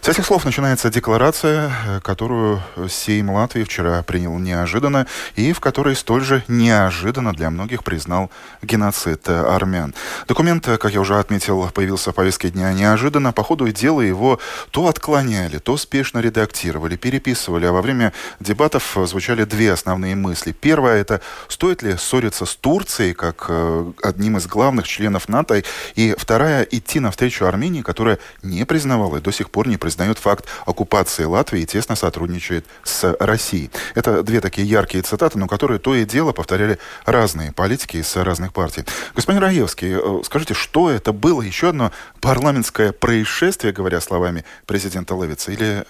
С 0.00 0.08
этих 0.08 0.24
слов 0.24 0.44
начинается 0.44 0.88
декларация, 0.88 1.72
которую 2.04 2.62
Сейм 2.88 3.30
Латвии 3.30 3.64
вчера 3.64 4.04
принял 4.04 4.38
неожиданно 4.38 5.08
и 5.34 5.52
в 5.52 5.58
которой 5.58 5.96
столь 5.96 6.22
же 6.22 6.44
неожиданно 6.46 7.32
для 7.32 7.50
многих 7.50 7.82
признал 7.82 8.30
геноцид 8.62 9.28
армян. 9.28 9.94
Документ, 10.28 10.64
как 10.64 10.92
я 10.92 11.00
уже 11.00 11.18
отметил, 11.18 11.68
появился 11.74 12.12
в 12.12 12.14
повестке 12.14 12.50
дня 12.50 12.72
неожиданно. 12.72 13.32
По 13.32 13.42
ходу 13.42 13.66
дела 13.72 14.00
его 14.00 14.38
то 14.70 14.86
отклоняли, 14.86 15.58
то 15.58 15.76
спешно 15.76 16.20
редактировали, 16.20 16.94
переписывали, 16.94 17.66
а 17.66 17.72
во 17.72 17.82
время 17.82 18.12
дебата 18.38 18.75
дебатов 18.76 19.08
звучали 19.08 19.44
две 19.44 19.72
основные 19.72 20.14
мысли. 20.14 20.52
Первая– 20.52 21.00
это 21.00 21.20
стоит 21.48 21.82
ли 21.82 21.96
ссориться 21.96 22.44
с 22.46 22.56
Турцией, 22.56 23.14
как 23.14 23.46
э, 23.48 23.92
одним 24.02 24.36
из 24.36 24.46
главных 24.46 24.86
членов 24.86 25.28
НАТО, 25.28 25.62
и 25.94 26.14
вторая– 26.18 26.62
идти 26.70 27.00
навстречу 27.00 27.46
Армении, 27.46 27.82
которая 27.82 28.18
не 28.42 28.64
признавала 28.64 29.16
и 29.16 29.20
до 29.20 29.32
сих 29.32 29.50
пор 29.50 29.68
не 29.68 29.76
признает 29.76 30.18
факт 30.18 30.46
оккупации 30.66 31.24
Латвии 31.24 31.62
и 31.62 31.66
тесно 31.66 31.96
сотрудничает 31.96 32.66
с 32.84 33.16
Россией. 33.20 33.70
Это 33.94 34.22
две 34.22 34.40
такие 34.40 34.68
яркие 34.68 35.02
цитаты, 35.02 35.38
но 35.38 35.46
которые 35.46 35.78
то 35.78 35.94
и 35.94 36.04
дело 36.04 36.32
повторяли 36.32 36.78
разные 37.04 37.52
политики 37.52 37.98
из 37.98 38.16
разных 38.16 38.52
партий. 38.52 38.84
Господин 39.14 39.40
Раевский, 39.40 39.92
э, 39.92 40.22
скажите, 40.24 40.54
что 40.54 40.90
это 40.90 41.12
было? 41.12 41.42
Еще 41.42 41.68
одно 41.68 41.92
парламентское 42.20 42.92
происшествие, 42.92 43.72
говоря 43.72 44.00
словами 44.00 44.44
президента 44.66 45.14
Левица, 45.14 45.52
или 45.52 45.84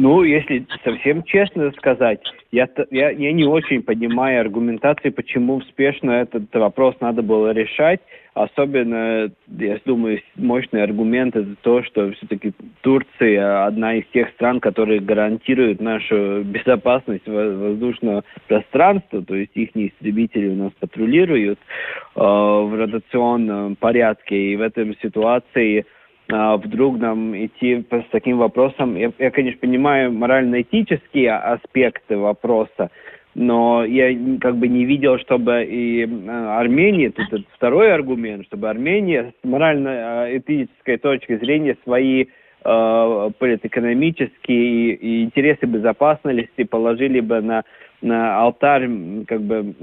ну, 0.00 0.22
если 0.22 0.66
совсем 0.82 1.22
честно 1.24 1.70
сказать, 1.72 2.20
я, 2.52 2.66
я, 2.90 3.10
я 3.10 3.32
не 3.32 3.44
очень 3.44 3.82
понимаю 3.82 4.40
аргументации, 4.40 5.10
почему 5.10 5.60
спешно 5.60 6.12
этот 6.12 6.52
вопрос 6.54 6.94
надо 7.00 7.22
было 7.22 7.52
решать. 7.52 8.00
Особенно, 8.32 9.30
я 9.58 9.78
думаю, 9.84 10.22
мощный 10.36 10.84
аргумент 10.84 11.36
это 11.36 11.54
то, 11.60 11.82
что 11.82 12.12
все-таки 12.12 12.52
Турция 12.80 13.66
одна 13.66 13.96
из 13.96 14.06
тех 14.12 14.30
стран, 14.30 14.60
которые 14.60 15.00
гарантируют 15.00 15.80
нашу 15.80 16.44
безопасность 16.44 17.26
воздушного 17.26 18.24
пространства, 18.48 19.22
то 19.22 19.34
есть 19.34 19.50
их 19.54 19.70
истребители 19.74 20.48
у 20.48 20.54
нас 20.54 20.72
патрулируют 20.80 21.58
э, 21.58 22.20
в 22.20 22.74
ротационном 22.74 23.76
порядке, 23.76 24.52
и 24.52 24.56
в 24.56 24.62
этом 24.62 24.96
ситуации 25.02 25.80
а, 25.80 25.99
вдруг 26.30 26.98
нам 26.98 27.34
идти 27.36 27.84
с 27.90 28.10
таким 28.10 28.38
вопросом. 28.38 28.96
Я, 28.96 29.12
я 29.18 29.30
конечно, 29.30 29.60
понимаю 29.60 30.12
морально-этические 30.12 31.32
аспекты 31.32 32.16
вопроса, 32.16 32.90
но 33.34 33.84
я 33.84 34.16
как 34.40 34.56
бы 34.56 34.68
не 34.68 34.84
видел, 34.84 35.18
чтобы 35.18 35.64
и 35.64 36.08
а, 36.28 36.60
Армения, 36.60 37.10
тут 37.10 37.32
это 37.32 37.44
второй 37.54 37.92
аргумент, 37.92 38.46
чтобы 38.46 38.68
Армения 38.68 39.32
с 39.40 39.48
морально-этической 39.48 40.98
точки 40.98 41.36
зрения 41.38 41.76
свои 41.84 42.26
э, 42.64 43.30
политэкономические 43.38 44.94
и 44.94 45.24
интересы 45.24 45.66
безопасности 45.66 46.64
положили 46.64 47.20
бы 47.20 47.40
на 47.40 47.64
на 48.02 48.38
алтарь 48.40 48.88
как 49.26 49.42
бы 49.42 49.74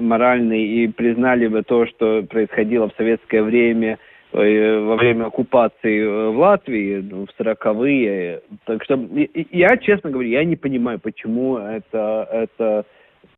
моральный 0.00 0.66
и 0.66 0.88
признали 0.88 1.46
бы 1.46 1.62
то, 1.62 1.86
что 1.86 2.24
происходило 2.28 2.88
в 2.88 2.94
советское 2.96 3.42
время 3.42 3.98
во 4.32 4.96
время 4.96 5.26
оккупации 5.26 6.00
э, 6.00 6.30
в 6.30 6.38
Латвии 6.38 7.00
ну, 7.00 7.26
в 7.26 7.30
сороковые. 7.36 8.42
Так 8.64 8.82
что 8.84 8.98
я, 9.50 9.76
честно 9.78 10.10
говоря, 10.10 10.28
я 10.28 10.44
не 10.44 10.56
понимаю, 10.56 10.98
почему 10.98 11.56
это, 11.56 12.28
это 12.30 12.84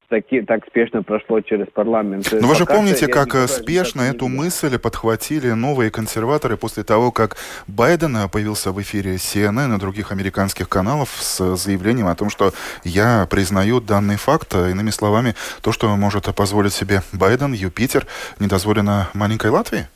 таки, 0.08 0.40
так 0.42 0.66
спешно 0.66 1.02
прошло 1.02 1.40
через 1.40 1.66
парламент. 1.66 2.28
Но 2.32 2.48
вы 2.48 2.54
же 2.54 2.66
помните, 2.66 3.06
как 3.06 3.34
э, 3.34 3.46
спешно 3.46 4.02
эту 4.02 4.28
мысль 4.28 4.78
подхватили 4.78 5.50
новые 5.50 5.90
консерваторы 5.90 6.56
после 6.56 6.82
того, 6.82 7.12
как 7.12 7.36
Байден 7.66 8.16
появился 8.32 8.72
в 8.72 8.80
эфире 8.80 9.16
CNN 9.16 9.76
и 9.76 9.78
других 9.78 10.10
американских 10.10 10.68
каналов 10.68 11.10
с 11.10 11.56
заявлением 11.56 12.08
о 12.08 12.14
том, 12.14 12.30
что 12.30 12.52
я 12.84 13.26
признаю 13.30 13.80
данный 13.80 14.16
факт. 14.16 14.54
Иными 14.54 14.90
словами, 14.90 15.34
то, 15.62 15.72
что 15.72 15.94
может 15.96 16.34
позволить 16.34 16.72
себе 16.72 17.02
Байден, 17.12 17.52
Юпитер, 17.52 18.06
не 18.40 18.46
дозволено 18.46 19.08
маленькой 19.14 19.50
Латвии? 19.50 19.86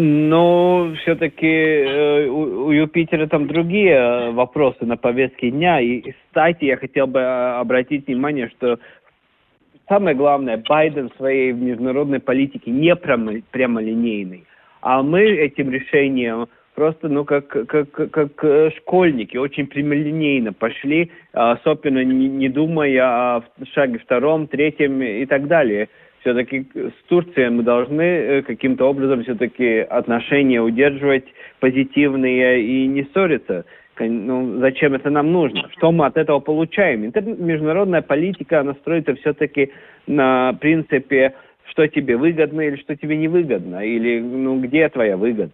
Но 0.00 0.92
все-таки 1.02 1.48
э, 1.48 2.28
у, 2.28 2.66
у 2.66 2.70
Юпитера 2.70 3.26
там 3.26 3.48
другие 3.48 3.96
э, 3.96 4.30
вопросы 4.30 4.86
на 4.86 4.96
повестке 4.96 5.50
дня. 5.50 5.80
И, 5.80 6.12
кстати, 6.12 6.66
я 6.66 6.76
хотел 6.76 7.08
бы 7.08 7.18
э, 7.18 7.58
обратить 7.58 8.06
внимание, 8.06 8.48
что 8.56 8.78
самое 9.88 10.14
главное, 10.14 10.62
Байден 10.68 11.10
своей 11.16 11.52
международной 11.52 12.20
политике 12.20 12.70
не 12.70 12.94
прямо, 12.94 13.40
прямолинейный. 13.50 14.44
А 14.82 15.02
мы 15.02 15.22
этим 15.22 15.68
решением 15.68 16.46
просто, 16.76 17.08
ну, 17.08 17.24
как, 17.24 17.48
как, 17.48 17.90
как 17.90 18.72
школьники, 18.76 19.36
очень 19.36 19.66
прямолинейно 19.66 20.52
пошли, 20.52 21.10
особенно 21.32 22.04
не, 22.04 22.28
не 22.28 22.48
думая 22.48 23.02
о 23.02 23.42
шаге 23.74 23.98
втором, 23.98 24.46
третьем 24.46 25.02
и 25.02 25.26
так 25.26 25.48
далее 25.48 25.88
все-таки 26.20 26.66
с 26.74 27.08
Турцией 27.08 27.50
мы 27.50 27.62
должны 27.62 28.02
э, 28.02 28.42
каким-то 28.42 28.86
образом 28.86 29.22
все-таки 29.22 29.78
отношения 29.78 30.60
удерживать 30.60 31.24
позитивные 31.60 32.62
и 32.62 32.86
не 32.86 33.04
ссориться. 33.12 33.64
Ну, 34.00 34.58
зачем 34.60 34.94
это 34.94 35.10
нам 35.10 35.32
нужно? 35.32 35.68
Что 35.76 35.90
мы 35.90 36.06
от 36.06 36.16
этого 36.16 36.38
получаем? 36.38 37.02
Международная 37.02 38.02
политика, 38.02 38.60
она 38.60 38.74
строится 38.74 39.14
все-таки 39.16 39.72
на 40.06 40.52
принципе, 40.60 41.34
что 41.70 41.86
тебе 41.88 42.16
выгодно 42.16 42.60
или 42.60 42.76
что 42.76 42.96
тебе 42.96 43.16
не 43.16 43.28
выгодно, 43.28 43.84
или 43.84 44.20
ну, 44.20 44.60
где 44.60 44.88
твоя 44.88 45.16
выгода. 45.16 45.52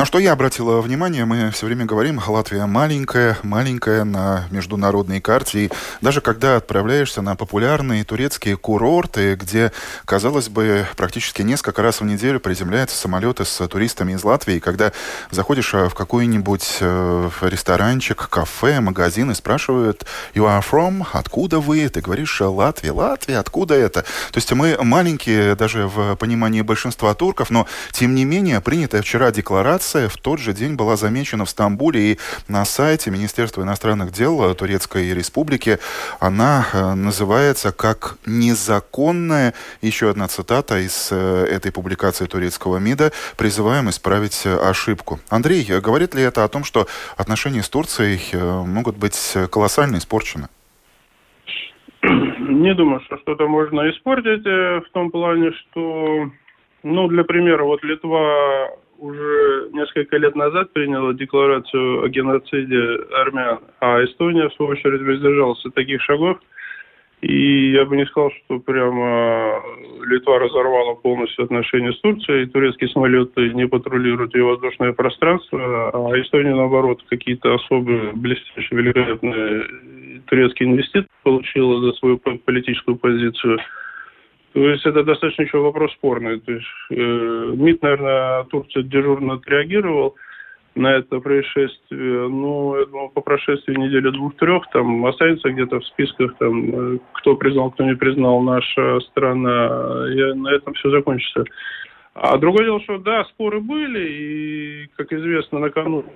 На 0.00 0.06
что 0.06 0.18
я 0.18 0.32
обратила 0.32 0.80
внимание, 0.80 1.26
мы 1.26 1.50
все 1.50 1.66
время 1.66 1.84
говорим, 1.84 2.22
Латвия 2.26 2.64
маленькая, 2.64 3.36
маленькая 3.42 4.04
на 4.04 4.46
международной 4.50 5.20
карте. 5.20 5.66
И 5.66 5.70
даже 6.00 6.22
когда 6.22 6.56
отправляешься 6.56 7.20
на 7.20 7.36
популярные 7.36 8.02
турецкие 8.04 8.56
курорты, 8.56 9.34
где, 9.34 9.72
казалось 10.06 10.48
бы, 10.48 10.86
практически 10.96 11.42
несколько 11.42 11.82
раз 11.82 12.00
в 12.00 12.06
неделю 12.06 12.40
приземляются 12.40 12.96
самолеты 12.96 13.44
с 13.44 13.68
туристами 13.68 14.14
из 14.14 14.24
Латвии, 14.24 14.58
когда 14.58 14.92
заходишь 15.30 15.74
э, 15.74 15.90
в 15.90 15.94
какой-нибудь 15.94 16.78
э, 16.80 17.30
ресторанчик, 17.42 18.26
кафе, 18.30 18.80
магазин 18.80 19.30
и 19.32 19.34
спрашивают 19.34 20.06
«You 20.32 20.46
are 20.46 20.64
from?» 20.66 21.06
Откуда 21.12 21.60
вы? 21.60 21.86
Ты 21.90 22.00
говоришь 22.00 22.40
«Латвия». 22.40 22.92
Латвия? 22.92 23.36
Откуда 23.36 23.74
это? 23.74 24.04
То 24.32 24.38
есть 24.38 24.50
мы 24.52 24.78
маленькие 24.82 25.56
даже 25.56 25.86
в 25.86 26.16
понимании 26.16 26.62
большинства 26.62 27.12
турков, 27.12 27.50
но 27.50 27.66
тем 27.92 28.14
не 28.14 28.24
менее 28.24 28.62
принятая 28.62 29.02
вчера 29.02 29.30
декларация 29.30 29.89
Трансляция 29.90 30.08
в 30.08 30.22
тот 30.22 30.38
же 30.38 30.52
день 30.52 30.76
была 30.76 30.94
замечена 30.94 31.44
в 31.44 31.50
Стамбуле 31.50 32.12
и 32.12 32.18
на 32.48 32.64
сайте 32.64 33.10
Министерства 33.10 33.62
иностранных 33.62 34.12
дел 34.12 34.54
Турецкой 34.54 35.12
Республики. 35.14 35.78
Она 36.20 36.64
э, 36.72 36.94
называется 36.94 37.72
как 37.72 38.16
«незаконная». 38.24 39.52
Еще 39.82 40.08
одна 40.08 40.28
цитата 40.28 40.78
из 40.78 41.10
э, 41.10 41.44
этой 41.50 41.72
публикации 41.72 42.26
турецкого 42.26 42.78
МИДа. 42.78 43.10
Призываем 43.36 43.90
исправить 43.90 44.46
ошибку. 44.46 45.18
Андрей, 45.28 45.66
говорит 45.80 46.14
ли 46.14 46.22
это 46.22 46.44
о 46.44 46.48
том, 46.48 46.62
что 46.62 46.86
отношения 47.16 47.62
с 47.62 47.68
Турцией 47.68 48.20
э, 48.32 48.62
могут 48.64 48.96
быть 48.96 49.36
колоссально 49.50 49.96
испорчены? 49.96 50.46
Не 52.02 52.74
думаю, 52.74 53.00
что 53.06 53.18
что-то 53.18 53.48
можно 53.48 53.90
испортить 53.90 54.44
в 54.44 54.92
том 54.92 55.10
плане, 55.10 55.50
что, 55.52 56.30
ну, 56.84 57.08
для 57.08 57.24
примера, 57.24 57.64
вот 57.64 57.82
Литва 57.82 58.70
уже 59.00 59.70
несколько 59.72 60.16
лет 60.18 60.36
назад 60.36 60.72
приняла 60.72 61.12
декларацию 61.14 62.02
о 62.02 62.08
геноциде 62.08 63.00
армян, 63.14 63.58
а 63.80 64.04
Эстония, 64.04 64.48
в 64.48 64.54
свою 64.54 64.72
очередь, 64.72 65.02
воздержалась 65.02 65.64
от 65.64 65.74
таких 65.74 66.00
шагов. 66.02 66.38
И 67.22 67.72
я 67.72 67.84
бы 67.84 67.98
не 67.98 68.06
сказал, 68.06 68.30
что 68.30 68.60
прямо 68.60 69.62
Литва 70.06 70.38
разорвала 70.38 70.94
полностью 70.94 71.44
отношения 71.44 71.92
с 71.92 72.00
Турцией, 72.00 72.46
турецкие 72.46 72.88
самолеты 72.88 73.50
не 73.52 73.66
патрулируют 73.66 74.34
ее 74.34 74.44
воздушное 74.44 74.92
пространство, 74.94 75.90
а 75.92 76.18
Эстония, 76.18 76.54
наоборот, 76.54 77.02
какие-то 77.10 77.54
особые 77.54 78.12
блестящие, 78.14 78.80
великолепные 78.80 79.66
турецкие 80.28 80.70
инвестиции 80.70 81.08
получила 81.22 81.80
за 81.82 81.92
свою 81.98 82.18
политическую 82.18 82.96
позицию– 82.96 83.58
то 84.52 84.68
есть 84.68 84.84
это 84.84 85.04
достаточно 85.04 85.42
еще 85.42 85.58
вопрос 85.58 85.92
спорный. 85.92 86.40
То 86.40 86.52
есть 86.52 86.66
э, 86.90 86.94
МИД, 86.94 87.82
наверное, 87.82 88.44
Турция 88.44 88.82
дежурно 88.82 89.34
отреагировал 89.34 90.16
на 90.74 90.96
это 90.96 91.20
происшествие. 91.20 92.28
Но 92.28 92.76
я 92.78 92.86
думаю, 92.86 93.10
по 93.10 93.20
прошествии 93.20 93.74
недели 93.74 94.10
двух-трех 94.10 94.64
там 94.72 95.06
останется 95.06 95.50
где-то 95.50 95.78
в 95.78 95.86
списках, 95.86 96.36
там, 96.38 96.94
э, 96.94 96.98
кто 97.12 97.36
признал, 97.36 97.70
кто 97.70 97.84
не 97.84 97.94
признал 97.94 98.40
наша 98.40 98.98
страна. 99.00 100.06
И 100.12 100.34
на 100.34 100.52
этом 100.52 100.74
все 100.74 100.90
закончится. 100.90 101.44
А 102.14 102.36
другое 102.36 102.64
дело, 102.64 102.80
что 102.80 102.98
да, 102.98 103.24
споры 103.26 103.60
были, 103.60 104.08
и, 104.08 104.86
как 104.96 105.12
известно, 105.12 105.60
накануне 105.60 106.06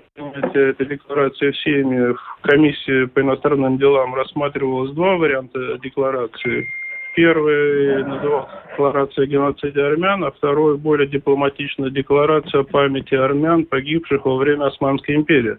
этой 0.53 0.87
декларации 0.87 1.53
в 1.53 1.57
Сейме 1.59 2.15
в 2.15 2.39
комиссии 2.43 3.05
по 3.05 3.21
иностранным 3.21 3.79
делам 3.79 4.13
рассматривалось 4.13 4.91
два 4.91 5.17
варианта 5.17 5.79
декларации– 5.79 6.67
Первый 7.15 8.03
назывался 8.05 8.51
«Декларация 8.71 9.23
о 9.23 9.27
геноциде 9.27 9.81
армян», 9.81 10.25
а 10.25 10.33
второй 10.33 10.77
более 10.77 11.07
дипломатичная 11.07 11.91
«Декларация 11.91 12.65
памяти 12.65 13.15
армян, 13.15 13.67
погибших 13.67 14.25
во 14.25 14.37
время 14.37 14.67
Османской 14.67 15.15
империи». 15.15 15.57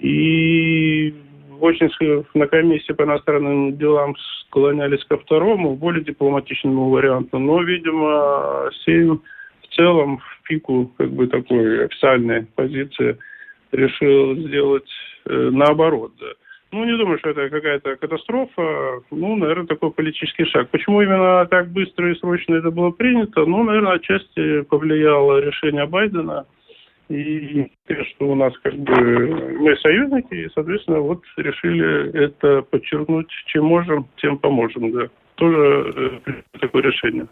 И 0.00 1.14
очень 1.60 1.90
на 2.34 2.46
комиссии 2.46 2.92
по 2.92 3.04
иностранным 3.04 3.78
делам 3.78 4.14
склонялись 4.42 5.02
ко 5.04 5.16
второму, 5.16 5.76
более 5.76 6.04
дипломатичному 6.04 6.90
варианту. 6.90 7.38
Но, 7.38 7.62
видимо, 7.62 8.70
Сейм 8.84 9.22
в 9.62 9.74
целом 9.74 10.18
в 10.18 10.42
пику 10.48 10.92
как 10.98 11.10
бы 11.10 11.26
такой 11.26 11.86
официальной 11.86 12.44
позиции 12.54 13.16
решил 13.72 14.36
сделать 14.36 14.90
э, 15.24 15.50
наоборот. 15.50 16.12
Да. 16.20 16.26
Ну, 16.72 16.84
не 16.84 16.96
думаю, 16.96 17.18
что 17.18 17.30
это 17.30 17.48
какая-то 17.48 17.96
катастрофа. 17.96 19.00
Ну, 19.10 19.36
наверное, 19.36 19.66
такой 19.66 19.92
политический 19.92 20.44
шаг. 20.46 20.68
Почему 20.70 21.00
именно 21.00 21.46
так 21.46 21.68
быстро 21.68 22.10
и 22.10 22.18
срочно 22.18 22.54
это 22.54 22.70
было 22.70 22.90
принято? 22.90 23.46
Ну, 23.46 23.62
наверное, 23.62 23.94
отчасти 23.94 24.62
повлияло 24.62 25.40
решение 25.40 25.86
Байдена. 25.86 26.44
И 27.08 27.70
что 27.86 28.26
у 28.26 28.34
нас 28.34 28.52
как 28.64 28.74
бы 28.74 28.94
мы 29.60 29.76
союзники, 29.76 30.34
и, 30.34 30.50
соответственно, 30.54 30.98
вот 30.98 31.22
решили 31.36 32.12
это 32.24 32.62
подчеркнуть. 32.62 33.30
Чем 33.46 33.66
можем, 33.66 34.08
тем 34.16 34.38
поможем, 34.38 34.90
да. 34.90 35.08
Тоже 35.36 36.20
э, 36.26 36.58
такое 36.58 36.82
решение. 36.82 37.28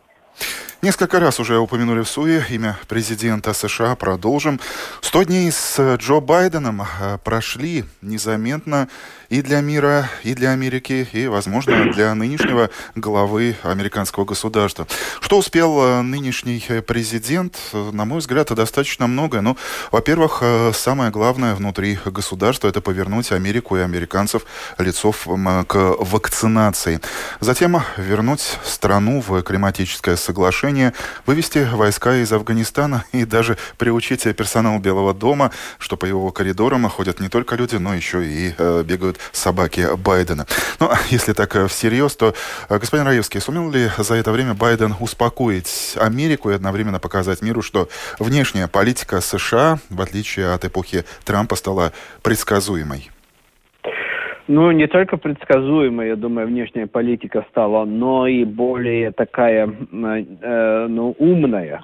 Несколько 0.85 1.19
раз 1.19 1.41
уже 1.41 1.59
упомянули 1.59 2.03
в 2.03 2.09
СУЕ 2.09 2.45
имя 2.51 2.79
президента 2.89 3.55
США. 3.55 3.95
Продолжим. 3.95 4.61
Сто 5.01 5.23
дней 5.23 5.51
с 5.51 5.97
Джо 5.97 6.21
Байденом 6.21 6.83
э, 6.83 7.17
прошли 7.25 7.87
незаметно 8.03 8.89
и 9.31 9.41
для 9.41 9.63
мира, 9.63 10.11
и 10.25 10.35
для 10.35 10.51
Америки, 10.51 11.09
и, 11.13 11.27
возможно, 11.27 11.91
для 11.91 12.15
нынешнего 12.15 12.69
главы 12.95 13.57
американского 13.63 14.27
государства. 14.27 14.87
Что 15.21 15.39
успел 15.39 15.81
э, 15.81 16.03
нынешний 16.03 16.63
президент? 16.87 17.59
На 17.73 18.05
мой 18.05 18.19
взгляд, 18.19 18.55
достаточно 18.55 19.07
много. 19.07 19.41
Ну, 19.41 19.57
во-первых, 19.91 20.41
э, 20.43 20.73
самое 20.75 21.11
главное 21.11 21.55
внутри 21.55 21.99
государства– 22.05 22.69
это 22.69 22.83
повернуть 22.83 23.33
Америку 23.33 23.79
и 23.79 23.81
американцев 23.81 24.43
лицов 24.77 25.27
к 25.67 25.75
вакцинации. 25.99 27.01
Затем 27.41 27.83
вернуть 27.97 28.59
страну 28.65 29.25
в 29.27 29.41
климатическое 29.43 30.17
соглашение, 30.25 30.93
вывести 31.27 31.69
войска 31.73 32.17
из 32.17 32.33
Афганистана 32.33 33.05
и 33.13 33.25
даже 33.25 33.57
приучить 33.79 34.23
персонал 34.37 34.79
Белого 34.79 35.15
дома, 35.15 35.51
что 35.79 35.97
по 35.97 36.07
его 36.07 36.31
коридорам 36.33 36.89
ходят 36.89 37.21
не 37.21 37.29
только 37.29 37.57
люди, 37.57 37.77
но 37.77 37.95
еще 37.95 38.25
и 38.25 38.55
э, 38.57 38.83
бегают 38.85 39.19
собаки 39.33 39.95
Байдена. 39.97 40.47
Ну, 40.81 40.89
а 40.91 40.99
если 41.11 41.33
так 41.33 41.55
э, 41.57 41.69
всерьез, 41.69 42.17
то, 42.17 42.35
э, 42.69 42.79
господин 42.79 43.07
Раевский, 43.07 43.41
сумел 43.41 43.71
ли 43.71 43.91
за 43.99 44.15
это 44.15 44.33
время 44.33 44.55
Байден 44.55 44.95
успокоить 44.99 45.95
Америку 45.97 46.51
и 46.51 46.55
одновременно 46.55 46.99
показать 46.99 47.43
миру, 47.43 47.63
что 47.63 47.89
внешняя 48.19 48.69
политика 48.69 49.21
США, 49.21 49.79
в 49.91 50.01
отличие 50.01 50.53
от 50.53 50.65
эпохи 50.65 51.05
Трампа, 51.25 51.57
стала 51.57 51.93
предсказуемой? 52.23 53.11
Ну, 54.47 54.71
не 54.73 54.87
только 54.87 55.17
предсказуемая, 55.17 56.09
я 56.09 56.17
думаю, 56.17 56.47
внешняя 56.49 56.87
политика 56.87 57.47
стала, 57.51 57.87
но 57.87 58.27
и 58.27 58.45
более 58.45 59.11
такая, 59.11 59.67
э, 59.67 60.87
ну, 60.89 61.15
умная. 61.19 61.83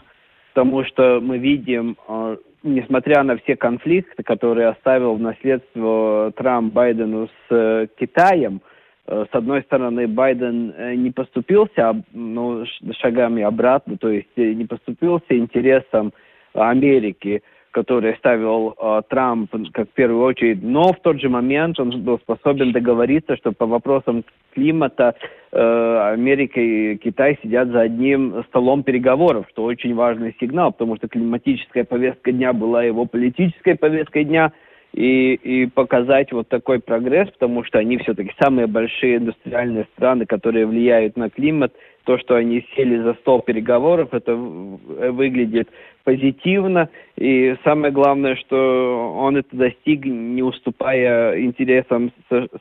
Потому 0.53 0.85
что 0.85 1.21
мы 1.23 1.39
видим, 1.39 1.97
э, 2.07 2.37
несмотря 2.63 3.23
на 3.23 3.39
все 3.39 3.57
конфликты, 3.57 4.23
которые 4.23 4.69
оставил 4.69 5.15
в 5.15 5.21
наследство 5.21 6.33
Трамп 6.37 6.75
Байдену 6.75 7.29
с 7.29 7.55
э, 7.55 7.87
Китаем, 7.99 8.61
э, 9.07 9.25
с 9.31 9.35
одной 9.35 9.63
стороны, 9.63 10.07
Байден 10.07 10.75
не 11.03 11.11
поступился 11.13 12.03
ну, 12.13 12.67
шагами 13.01 13.43
обратно, 13.43 13.97
то 13.97 14.11
есть 14.11 14.37
не 14.37 14.67
поступился 14.67 15.39
интересом 15.39 16.13
Америки, 16.53 17.43
который 17.71 18.17
ставил 18.17 18.75
э, 18.77 19.03
Трамп 19.09 19.51
как 19.73 19.89
в 19.89 19.93
первую 19.93 20.25
очередь, 20.25 20.63
но 20.63 20.93
в 20.93 21.01
тот 21.01 21.21
же 21.21 21.29
момент 21.29 21.79
он 21.79 21.91
был 22.03 22.19
способен 22.19 22.73
договориться, 22.73 23.37
что 23.37 23.53
по 23.53 23.67
вопросам 23.67 24.25
климата 24.55 25.15
э, 25.53 26.13
Америка 26.13 26.61
и 26.61 26.97
Китай 26.97 27.39
сидят 27.43 27.69
за 27.69 27.83
одним 27.83 28.45
столом 28.49 28.83
переговоров, 28.83 29.47
что 29.51 29.65
очень 29.65 29.95
важный 29.95 30.35
сигнал, 30.41 30.73
потому 30.73 30.97
что 30.97 31.09
климатическая 31.09 31.85
повестка 31.85 32.33
дня 32.33 32.53
была 32.53 32.83
его 32.83 33.07
политической 33.07 33.77
повесткой 33.77 34.25
дня, 34.25 34.53
и, 34.93 35.35
и 35.35 35.67
показать 35.67 36.33
вот 36.33 36.49
такой 36.49 36.81
прогресс, 36.81 37.31
потому 37.31 37.65
что 37.65 37.79
они 37.79 37.99
все-таки 37.99 38.33
самые 38.41 38.67
большие 38.67 39.19
индустриальные 39.19 39.87
страны, 39.97 40.27
которые 40.27 40.67
влияют 40.67 41.17
на 41.17 41.31
климат, 41.31 41.73
то, 42.05 42.19
что 42.19 42.35
они 42.35 42.67
сели 42.75 42.97
за 42.99 43.15
стол 43.15 43.41
переговоров, 43.41 44.13
это 44.13 44.35
выглядит 44.35 45.69
позитивно. 46.03 46.89
И 47.17 47.55
самое 47.63 47.93
главное, 47.93 48.35
что 48.37 49.15
он 49.17 49.37
это 49.37 49.55
достиг, 49.55 50.05
не 50.07 50.43
уступая 50.43 51.41
интересам 51.41 52.11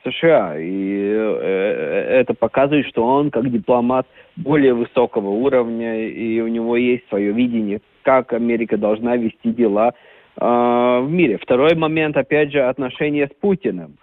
США. 0.04 0.56
И 0.58 1.12
э, 1.14 2.20
это 2.20 2.34
показывает, 2.34 2.86
что 2.86 3.04
он, 3.04 3.30
как 3.30 3.50
дипломат 3.50 4.06
более 4.36 4.74
высокого 4.74 5.30
уровня, 5.30 6.06
и 6.06 6.40
у 6.40 6.46
него 6.46 6.76
есть 6.76 7.08
свое 7.08 7.32
видение, 7.32 7.80
как 8.02 8.32
Америка 8.32 8.76
должна 8.76 9.16
вести 9.16 9.50
дела 9.50 9.88
э, 9.88 9.92
в 10.40 11.06
мире. 11.08 11.38
Второй 11.38 11.74
момент, 11.74 12.16
опять 12.16 12.50
же, 12.50 12.60
отношения 12.60 13.28
с 13.28 13.40
Путиным. 13.40 13.98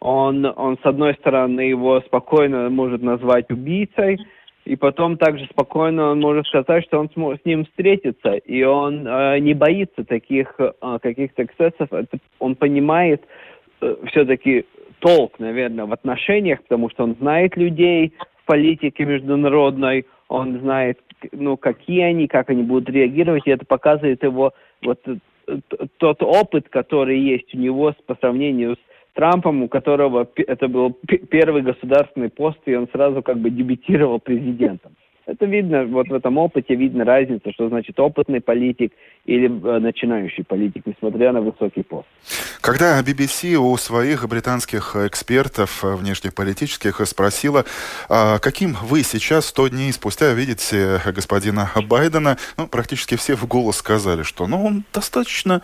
Он, 0.00 0.44
он, 0.44 0.78
с 0.78 0.86
одной 0.86 1.14
стороны, 1.14 1.60
его 1.62 2.00
спокойно 2.02 2.68
может 2.70 3.02
назвать 3.02 3.50
убийцей, 3.50 4.18
и 4.68 4.76
потом 4.76 5.16
также 5.16 5.46
спокойно 5.46 6.10
он 6.10 6.20
может 6.20 6.46
сказать, 6.46 6.84
что 6.84 7.00
он 7.00 7.08
с 7.10 7.44
ним 7.46 7.64
встретится, 7.64 8.34
и 8.34 8.62
он 8.62 9.06
э, 9.06 9.38
не 9.38 9.54
боится 9.54 10.04
таких 10.04 10.54
э, 10.58 10.72
каких-то 11.02 11.44
эксцессов, 11.44 11.90
Это, 11.90 12.18
он 12.38 12.54
понимает 12.54 13.22
э, 13.80 13.96
все-таки 14.08 14.66
толк, 14.98 15.38
наверное, 15.38 15.86
в 15.86 15.92
отношениях, 15.92 16.62
потому 16.62 16.90
что 16.90 17.04
он 17.04 17.16
знает 17.18 17.56
людей 17.56 18.12
в 18.42 18.44
политике 18.44 19.06
международной, 19.06 20.04
он 20.28 20.60
знает, 20.60 21.00
ну, 21.32 21.56
какие 21.56 22.02
они, 22.02 22.28
как 22.28 22.50
они 22.50 22.62
будут 22.62 22.90
реагировать, 22.90 23.46
и 23.46 23.50
это 23.50 23.64
показывает 23.64 24.22
его 24.22 24.52
вот 24.82 25.00
э, 25.06 25.16
тот 25.98 26.22
опыт, 26.22 26.68
который 26.68 27.18
есть 27.18 27.54
у 27.54 27.58
него 27.58 27.94
по 28.06 28.14
сравнению 28.16 28.76
с 28.76 29.14
Трампом, 29.14 29.62
у 29.62 29.68
которого 29.68 30.28
это 30.36 30.68
был 30.68 30.92
первый 31.30 31.62
государственный 31.62 32.30
пост, 32.30 32.58
и 32.66 32.74
он 32.74 32.88
сразу 32.92 33.22
как 33.22 33.38
бы 33.38 33.50
дебютировал 33.50 34.20
президентом. 34.20 34.92
Это 35.28 35.44
видно, 35.44 35.84
вот 35.84 36.08
в 36.08 36.14
этом 36.14 36.38
опыте 36.38 36.74
видно 36.74 37.04
разница, 37.04 37.52
что 37.52 37.68
значит 37.68 38.00
опытный 38.00 38.40
политик 38.40 38.94
или 39.26 39.46
э, 39.46 39.78
начинающий 39.78 40.42
политик, 40.42 40.86
несмотря 40.86 41.32
на 41.32 41.42
высокий 41.42 41.82
пост. 41.82 42.08
Когда 42.62 42.98
BBC 43.02 43.56
у 43.56 43.76
своих 43.76 44.26
британских 44.26 44.96
экспертов 44.96 45.84
э, 45.84 45.94
внешнеполитических 45.96 47.06
спросила, 47.06 47.66
а 48.08 48.38
каким 48.38 48.72
вы 48.82 49.02
сейчас, 49.02 49.48
100 49.48 49.68
дней 49.68 49.92
спустя, 49.92 50.32
видите 50.32 50.98
господина 51.14 51.72
Байдена, 51.86 52.38
ну, 52.56 52.66
практически 52.66 53.14
все 53.16 53.36
в 53.36 53.46
голос 53.46 53.76
сказали, 53.76 54.22
что 54.22 54.46
ну, 54.46 54.64
он 54.64 54.84
достаточно 54.94 55.60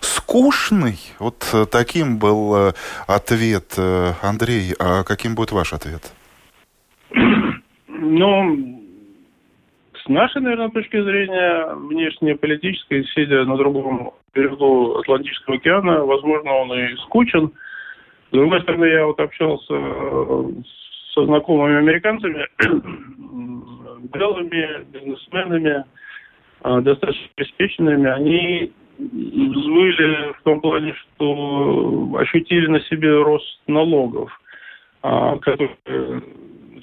скучный. 0.00 0.98
Вот 1.18 1.48
э, 1.54 1.64
таким 1.64 2.18
был 2.18 2.74
ответ 3.06 3.74
Андрей. 4.20 4.74
А 4.78 5.02
каким 5.02 5.34
будет 5.34 5.52
ваш 5.52 5.72
ответ? 5.72 6.12
Ну, 7.88 8.78
с 10.08 10.10
нашей, 10.10 10.40
наверное, 10.40 10.70
точки 10.70 11.00
зрения, 11.02 11.74
внешнеполитической, 11.74 13.04
сидя 13.14 13.44
на 13.44 13.58
другом 13.58 14.12
берегу 14.34 14.96
Атлантического 14.96 15.56
океана, 15.56 16.04
возможно, 16.04 16.50
он 16.54 16.72
и 16.72 16.96
скучен. 17.04 17.52
С 18.30 18.32
другой 18.32 18.62
стороны, 18.62 18.86
я 18.86 19.04
вот 19.04 19.20
общался 19.20 19.74
э, 19.74 20.50
со 21.12 21.26
знакомыми 21.26 21.76
американцами, 21.76 22.46
белыми 24.14 24.84
бизнесменами, 24.92 25.84
э, 26.64 26.80
достаточно 26.80 27.28
обеспеченными, 27.36 28.08
они 28.08 28.72
взвыли 28.98 30.32
в 30.32 30.42
том 30.42 30.62
плане, 30.62 30.94
что 30.94 32.16
ощутили 32.18 32.66
на 32.66 32.80
себе 32.80 33.10
рост 33.22 33.60
налогов, 33.66 34.30
а, 35.02 35.36
которые 35.38 35.76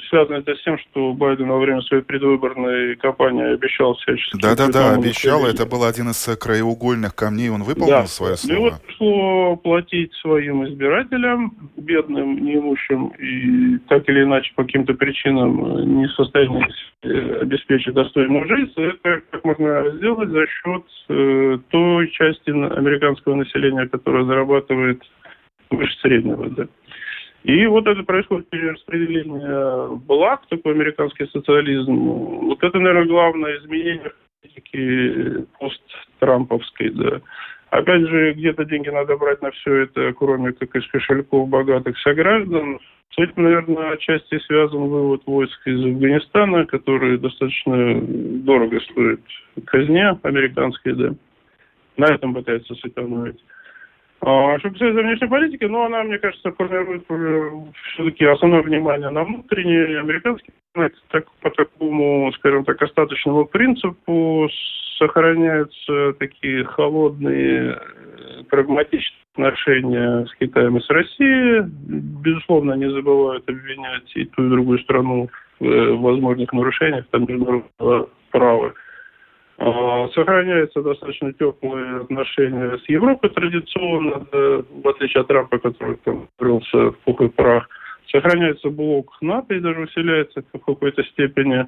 связано 0.09 0.37
это 0.37 0.55
с 0.55 0.63
тем, 0.63 0.77
что 0.79 1.13
Байден 1.13 1.47
во 1.47 1.59
время 1.59 1.81
своей 1.81 2.03
предвыборной 2.03 2.95
кампании 2.95 3.53
обещал 3.53 3.95
всячески... 3.95 4.39
Да-да-да, 4.41 4.93
обещал. 4.93 5.45
Это 5.45 5.65
был 5.65 5.83
один 5.83 6.09
из 6.09 6.37
краеугольных 6.37 7.15
камней. 7.15 7.49
Он 7.49 7.63
выполнил 7.63 7.91
да. 7.91 8.07
свое 8.07 8.37
слово. 8.37 8.55
И 8.55 8.59
вот 8.59 8.81
пришло 8.81 9.55
платить 9.57 10.13
своим 10.15 10.65
избирателям, 10.67 11.53
бедным, 11.77 12.43
неимущим, 12.43 13.07
и 13.19 13.77
так 13.89 14.07
или 14.09 14.23
иначе 14.23 14.51
по 14.55 14.63
каким-то 14.63 14.93
причинам 14.93 15.97
не 15.99 16.07
в 16.07 16.11
состоянии 16.11 16.65
обеспечить 17.41 17.93
достойную 17.93 18.47
жизнь. 18.47 18.73
Это 18.77 19.21
как 19.31 19.43
можно 19.43 19.91
сделать 19.97 20.29
за 20.29 20.45
счет 20.47 20.83
э, 21.09 21.57
той 21.69 22.09
части 22.11 22.49
американского 22.49 23.35
населения, 23.35 23.87
которая 23.87 24.25
зарабатывает 24.25 25.03
выше 25.69 25.93
среднего. 26.01 26.49
Да. 26.49 26.67
И 27.45 27.67
вот 27.67 27.85
это 27.85 28.01
происходит 28.01 28.49
перераспределение 28.49 29.97
благ, 29.97 30.41
такой 30.49 30.73
американский 30.73 31.27
социализм. 31.27 31.93
Вот 31.93 32.63
это, 32.63 32.79
наверное, 32.79 33.05
главное 33.05 33.57
изменение 33.59 34.11
политики 34.41 35.45
посттрамповской, 35.59 36.89
да. 36.89 37.21
Опять 37.69 38.01
же, 38.07 38.33
где-то 38.33 38.65
деньги 38.65 38.89
надо 38.89 39.15
брать 39.17 39.43
на 39.43 39.51
все 39.51 39.83
это, 39.83 40.11
кроме 40.13 40.53
как 40.53 40.75
из 40.75 40.87
кошельков 40.87 41.47
богатых 41.47 41.99
сограждан. 41.99 42.79
С 43.11 43.19
этим, 43.19 43.43
наверное, 43.43 43.91
отчасти 43.91 44.39
связан 44.39 44.81
вывод 44.81 45.21
войск 45.27 45.67
из 45.67 45.85
Афганистана, 45.85 46.65
который 46.65 47.19
достаточно 47.19 48.01
дорого 48.01 48.79
стоит 48.79 49.21
казне 49.65 50.17
американской, 50.23 50.93
да. 50.93 51.13
На 51.97 52.05
этом 52.05 52.33
пытается 52.33 52.73
сэкономить. 52.73 53.39
А 54.21 54.57
что 54.59 54.71
касается 54.71 55.01
внешней 55.01 55.27
политики, 55.27 55.65
ну, 55.65 55.83
она, 55.83 56.03
мне 56.03 56.17
кажется, 56.17 56.51
формирует 56.51 57.05
все-таки 57.93 58.25
основное 58.25 58.61
внимание 58.61 59.09
на 59.09 59.23
внутренние 59.23 59.99
американские 59.99 60.53
так, 61.09 61.25
по 61.41 61.49
такому, 61.51 62.31
скажем 62.33 62.65
так, 62.65 62.81
остаточному 62.81 63.45
принципу 63.45 64.49
сохраняются 64.97 66.13
такие 66.19 66.63
холодные, 66.65 67.79
прагматичные 68.49 69.21
отношения 69.33 70.25
с 70.25 70.35
Китаем 70.35 70.77
и 70.77 70.81
с 70.81 70.89
Россией. 70.89 71.63
Безусловно, 72.23 72.73
не 72.73 72.89
забывают 72.89 73.47
обвинять 73.49 74.11
и 74.15 74.25
ту, 74.25 74.45
и 74.45 74.49
другую 74.49 74.79
страну 74.79 75.29
в 75.59 75.65
э, 75.65 75.93
возможных 75.93 76.51
нарушениях 76.53 77.05
там, 77.11 77.25
международного 77.27 78.09
права. 78.31 78.73
А, 79.57 80.07
сохраняются 80.09 80.81
достаточно 80.81 81.31
теплые 81.33 82.01
отношения 82.01 82.77
с 82.77 82.89
Европой 82.89 83.29
традиционно, 83.29 84.25
в 84.31 84.87
отличие 84.87 85.21
от 85.21 85.27
Трампа, 85.27 85.59
который 85.59 85.95
там 86.03 86.27
врылся 86.37 86.91
в 86.91 86.97
пух 87.05 87.21
и 87.21 87.29
прах. 87.29 87.69
Сохраняется 88.11 88.69
блок 88.69 89.15
НАТО 89.21 89.55
и 89.55 89.59
даже 89.59 89.81
усиляется 89.81 90.43
в 90.53 90.59
какой-то 90.59 91.03
степени. 91.03 91.67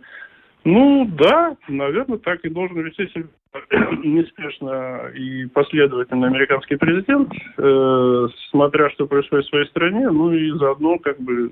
Ну 0.64 1.10
да, 1.18 1.56
наверное, 1.70 2.18
так 2.18 2.44
и 2.44 2.50
должен 2.50 2.82
вести 2.82 3.08
себя 3.08 3.28
неспешно 4.04 5.10
и 5.16 5.46
последовательно 5.46 6.28
американский 6.28 6.76
президент, 6.76 7.32
э, 7.58 8.28
смотря 8.50 8.90
что 8.90 9.08
происходит 9.08 9.46
в 9.46 9.50
своей 9.50 9.66
стране, 9.68 10.10
ну 10.10 10.34
и 10.34 10.52
заодно 10.58 11.00
как 11.00 11.20
бы 11.22 11.52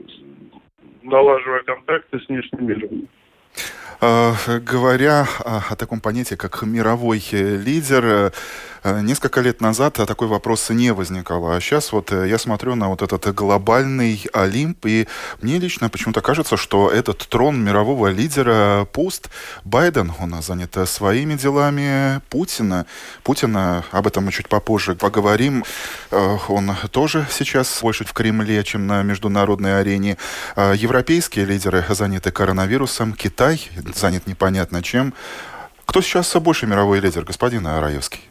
налаживая 1.03 1.63
контакты 1.63 2.19
с 2.19 2.27
внешним 2.27 2.67
миром. 2.67 3.07
Э, 4.01 4.33
говоря 4.59 5.27
о 5.39 5.75
таком 5.75 5.99
понятии, 5.99 6.35
как 6.35 6.61
мировой 6.63 7.23
лидер, 7.31 8.05
э, 8.05 8.31
Э, 8.85 9.01
несколько 9.01 9.41
лет 9.41 9.61
назад 9.61 9.93
такой 9.93 10.27
вопрос 10.27 10.69
не 10.69 10.93
возникал, 10.93 11.49
а 11.49 11.59
сейчас 11.59 11.91
вот 11.91 12.11
э, 12.11 12.27
я 12.29 12.37
смотрю 12.37 12.75
на 12.75 12.87
вот 12.87 13.01
этот 13.01 13.33
глобальный 13.33 14.23
Олимп, 14.31 14.85
и 14.85 15.07
мне 15.41 15.57
лично 15.57 15.89
почему-то 15.89 16.21
кажется, 16.21 16.55
что 16.55 16.91
этот 16.91 17.27
трон 17.27 17.63
мирового 17.63 18.11
лидера 18.11 18.85
пуст. 18.93 19.31
Байден, 19.63 20.13
он 20.19 20.39
занят 20.43 20.77
своими 20.87 21.33
делами, 21.33 22.21
Путина, 22.29 22.85
Путина, 23.23 23.83
об 23.89 24.05
этом 24.05 24.25
мы 24.25 24.31
чуть 24.31 24.49
попозже 24.49 24.93
поговорим, 24.93 25.65
э, 26.11 26.37
он 26.47 26.71
тоже 26.91 27.25
сейчас 27.31 27.79
больше 27.81 28.05
в 28.05 28.13
Кремле, 28.13 28.63
чем 28.63 28.85
на 28.85 29.01
международной 29.01 29.79
арене. 29.79 30.17
Европейские 30.55 31.45
лидеры 31.45 31.83
заняты 31.89 32.29
коронавирусом, 32.29 33.13
Китай 33.13 33.67
занят 33.93 34.27
непонятно 34.27 34.81
чем. 34.81 35.13
Кто 35.85 36.01
сейчас 36.01 36.35
больше 36.35 36.65
мировой 36.65 36.99
лидер, 36.99 37.23
господин 37.23 37.65
Раевский? 37.65 38.21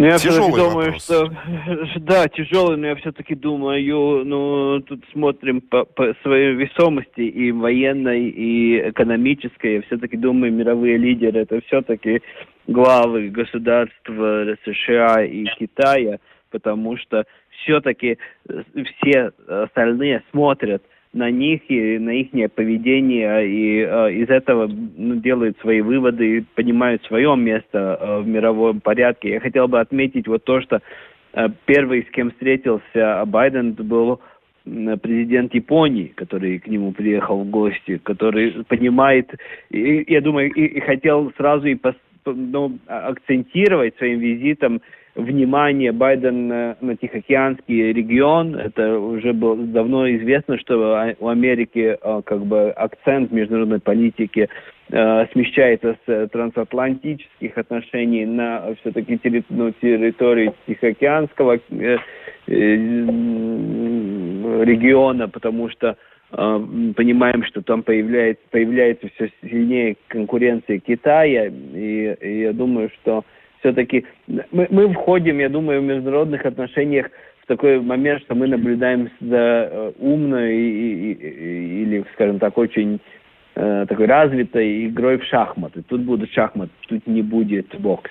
Ну, 0.00 0.06
я 0.06 0.16
все-таки 0.16 0.56
думаю, 0.56 0.72
вопрос. 0.72 1.04
что 1.04 1.30
да, 1.96 2.26
тяжелый, 2.28 2.78
но 2.78 2.86
я 2.86 2.96
все-таки 2.96 3.34
думаю, 3.34 4.24
ну, 4.24 4.80
тут 4.80 5.04
смотрим 5.12 5.60
по, 5.60 5.84
по 5.84 6.14
своей 6.22 6.54
весомости 6.54 7.20
и 7.20 7.52
военной, 7.52 8.30
и 8.30 8.88
экономической. 8.88 9.74
Я 9.74 9.82
все-таки 9.82 10.16
думаю, 10.16 10.54
мировые 10.54 10.96
лидеры 10.96 11.40
это 11.40 11.60
все-таки 11.66 12.22
главы 12.66 13.28
государств 13.28 14.06
США 14.06 15.22
и 15.22 15.44
Китая, 15.58 16.18
потому 16.50 16.96
что 16.96 17.24
все-таки 17.60 18.16
все 18.46 19.32
остальные 19.46 20.22
смотрят 20.30 20.82
на 21.12 21.30
них 21.30 21.62
и 21.68 21.98
на 21.98 22.10
их 22.10 22.52
поведение, 22.52 23.46
и 23.48 23.80
э, 23.80 24.12
из 24.12 24.28
этого 24.28 24.68
ну, 24.68 25.16
делают 25.16 25.58
свои 25.58 25.80
выводы 25.80 26.38
и 26.38 26.40
понимают 26.54 27.02
свое 27.04 27.36
место 27.36 27.98
э, 28.00 28.20
в 28.20 28.28
мировом 28.28 28.80
порядке. 28.80 29.30
Я 29.30 29.40
хотел 29.40 29.66
бы 29.66 29.80
отметить 29.80 30.28
вот 30.28 30.44
то, 30.44 30.60
что 30.60 30.80
э, 31.32 31.48
первый, 31.66 32.04
с 32.04 32.10
кем 32.12 32.30
встретился 32.30 33.24
Байден, 33.26 33.72
был 33.72 34.20
президент 35.02 35.54
Японии, 35.54 36.12
который 36.14 36.58
к 36.58 36.68
нему 36.68 36.92
приехал 36.92 37.40
в 37.40 37.50
гости, 37.50 37.98
который 38.02 38.62
понимает, 38.68 39.34
и, 39.70 40.04
я 40.06 40.20
думаю, 40.20 40.52
и, 40.52 40.64
и 40.64 40.80
хотел 40.80 41.32
сразу 41.36 41.66
и 41.66 41.74
пос, 41.74 41.94
ну, 42.26 42.78
акцентировать 42.86 43.96
своим 43.96 44.20
визитом 44.20 44.80
внимание 45.14 45.92
Байдена 45.92 46.76
на 46.80 46.96
Тихоокеанский 46.96 47.92
регион. 47.92 48.54
Это 48.56 48.98
уже 48.98 49.32
было 49.32 49.56
давно 49.56 50.10
известно, 50.10 50.58
что 50.58 51.14
у 51.18 51.28
Америки 51.28 51.98
э, 52.00 52.22
как 52.24 52.44
бы 52.46 52.70
акцент 52.70 53.32
международной 53.32 53.80
политики 53.80 54.48
э, 54.90 55.26
смещается 55.32 55.96
с 56.06 56.28
трансатлантических 56.28 57.58
отношений 57.58 58.24
на 58.24 58.74
все-таки 58.80 59.18
терри, 59.18 59.42
ну, 59.48 59.72
территорию 59.72 60.54
Тихоокеанского 60.66 61.58
э, 61.70 61.96
региона, 64.64 65.28
потому 65.28 65.68
что 65.70 65.96
понимаем, 66.30 67.42
что 67.44 67.60
там 67.60 67.82
появляется, 67.82 68.42
появляется 68.52 69.08
все 69.14 69.30
сильнее 69.42 69.96
конкуренция 70.06 70.78
Китая, 70.78 71.46
и, 71.46 72.16
и 72.20 72.40
я 72.42 72.52
думаю, 72.52 72.88
что 73.00 73.24
все-таки 73.60 74.04
мы, 74.26 74.66
мы 74.70 74.92
входим, 74.92 75.38
я 75.38 75.48
думаю, 75.48 75.80
в 75.80 75.84
международных 75.84 76.44
отношениях 76.44 77.10
в 77.42 77.46
такой 77.46 77.80
момент, 77.80 78.22
что 78.22 78.34
мы 78.34 78.46
наблюдаем 78.46 79.10
за 79.20 79.68
э, 79.70 79.92
умной 79.98 80.56
и, 80.56 81.12
и, 81.12 81.82
или, 81.82 82.04
скажем 82.14 82.38
так, 82.38 82.56
очень 82.58 83.00
э, 83.54 83.86
такой 83.88 84.06
развитой 84.06 84.86
игрой 84.86 85.18
в 85.18 85.24
шахматы. 85.24 85.82
Тут 85.82 86.02
будут 86.02 86.30
шахматы, 86.32 86.72
тут 86.88 87.06
не 87.06 87.22
будет 87.22 87.66
бокс. 87.78 88.10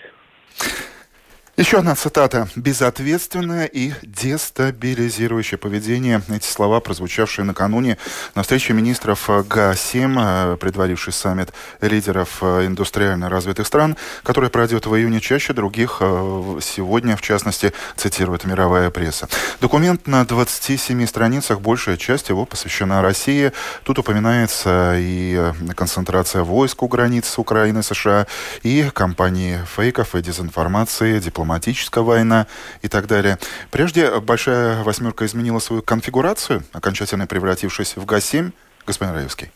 Еще 1.59 1.79
одна 1.79 1.93
цитата. 1.93 2.47
«Безответственное 2.55 3.65
и 3.65 3.91
дестабилизирующее 4.01 5.57
поведение». 5.57 6.21
Эти 6.29 6.45
слова, 6.47 6.79
прозвучавшие 6.79 7.43
накануне 7.43 7.97
на 8.33 8.43
встрече 8.43 8.71
министров 8.71 9.29
Г7, 9.29 10.55
предваривший 10.55 11.11
саммит 11.11 11.51
лидеров 11.81 12.41
индустриально 12.41 13.27
развитых 13.29 13.67
стран, 13.67 13.97
который 14.23 14.49
пройдет 14.49 14.85
в 14.85 14.95
июне 14.95 15.19
чаще 15.19 15.51
других. 15.51 15.97
Сегодня, 15.99 17.17
в 17.17 17.21
частности, 17.21 17.73
цитирует 17.97 18.45
мировая 18.45 18.89
пресса. 18.89 19.27
Документ 19.59 20.07
на 20.07 20.23
27 20.23 21.05
страницах, 21.07 21.59
большая 21.59 21.97
часть 21.97 22.29
его 22.29 22.45
посвящена 22.45 23.01
России. 23.01 23.51
Тут 23.83 23.99
упоминается 23.99 24.95
и 24.97 25.51
концентрация 25.75 26.43
войск 26.43 26.83
у 26.83 26.87
границ 26.87 27.37
Украины, 27.37 27.83
США, 27.83 28.27
и 28.63 28.89
кампании 28.93 29.59
фейков 29.75 30.15
и 30.15 30.21
дезинформации, 30.21 31.19
дипломатии 31.19 31.48
дипломатическая 31.49 32.03
война 32.03 32.45
и 32.83 32.87
так 32.87 33.07
далее. 33.07 33.37
Прежде 33.71 34.19
«Большая 34.21 34.83
восьмерка» 34.83 35.25
изменила 35.25 35.59
свою 35.59 35.81
конфигурацию, 35.81 36.61
окончательно 36.73 37.25
превратившись 37.25 37.97
в 37.97 38.05
ГА-7, 38.05 38.51
господин 38.85 39.15
Раевский. 39.15 39.47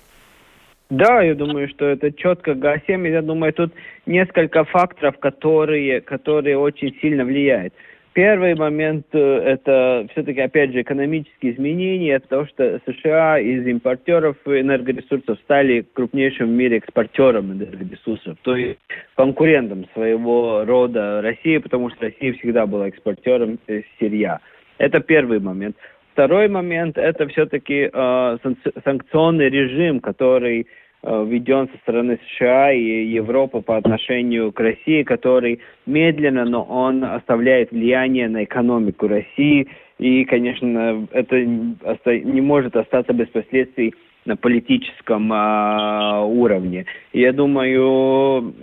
Да, 0.89 1.21
я 1.21 1.36
думаю, 1.36 1.69
что 1.69 1.86
это 1.86 2.12
четко 2.12 2.56
ГА-7. 2.56 3.08
Я 3.08 3.21
думаю, 3.21 3.53
тут 3.53 3.73
несколько 4.06 4.63
факторов, 4.65 5.17
которые, 5.19 6.01
которые 6.01 6.58
очень 6.58 6.95
сильно 7.01 7.25
влияют. 7.25 7.73
Первый 8.13 8.54
момент 8.54 9.08
э,– 9.13 9.17
это 9.45 10.08
все-таки, 10.12 10.39
опять 10.39 10.71
же, 10.71 10.82
экономические 10.82 11.54
изменения. 11.54 12.19
То, 12.19 12.45
что 12.45 12.80
США 12.86 13.39
из 13.39 13.65
импортеров 13.65 14.38
энергоресурсов 14.45 15.39
стали 15.39 15.84
крупнейшим 15.93 16.47
в 16.47 16.52
мире 16.52 16.78
экспортером 16.78 17.54
энергоресурсов, 17.54 18.38
то 18.43 18.56
есть 18.56 18.80
конкурентом 19.15 19.88
своего 19.93 20.63
рода 20.63 21.21
России, 21.23 21.58
потому 21.58 21.89
что 21.89 22.06
Россия 22.06 22.34
всегда 22.34 22.67
была 22.67 22.88
экспортером 22.88 23.58
э, 23.65 23.82
сырья. 23.97 24.39
Это 24.78 24.99
первый 24.99 25.39
момент. 25.39 25.76
Второй 26.12 26.47
момент– 26.47 26.97
это 26.99 27.28
все-таки 27.30 27.89
э, 27.91 28.38
санкционный 28.84 29.49
режим, 29.49 29.99
который 29.99 30.67
введен 31.04 31.68
со 31.70 31.78
стороны 31.80 32.18
США 32.28 32.72
и 32.72 33.06
Европы 33.06 33.62
по 33.62 33.78
отношению 33.78 34.52
к 34.52 34.60
России, 34.60 35.04
который 35.04 35.60
медленно, 35.86 36.46
но 36.46 36.63
он 36.63 37.04
оставляет 37.04 37.72
влияние 37.72 38.30
на 38.30 38.46
экономику 38.46 39.08
России. 39.08 39.68
И, 40.00 40.26
конечно, 40.26 41.08
это 41.12 41.36
не 41.44 42.42
может 42.42 42.76
остаться 42.76 43.13
без 43.13 43.28
последствий 43.28 43.94
на 44.26 44.38
политическом 44.38 45.30
а, 45.34 46.24
уровне. 46.24 46.86
я 47.12 47.34
думаю, 47.34 48.54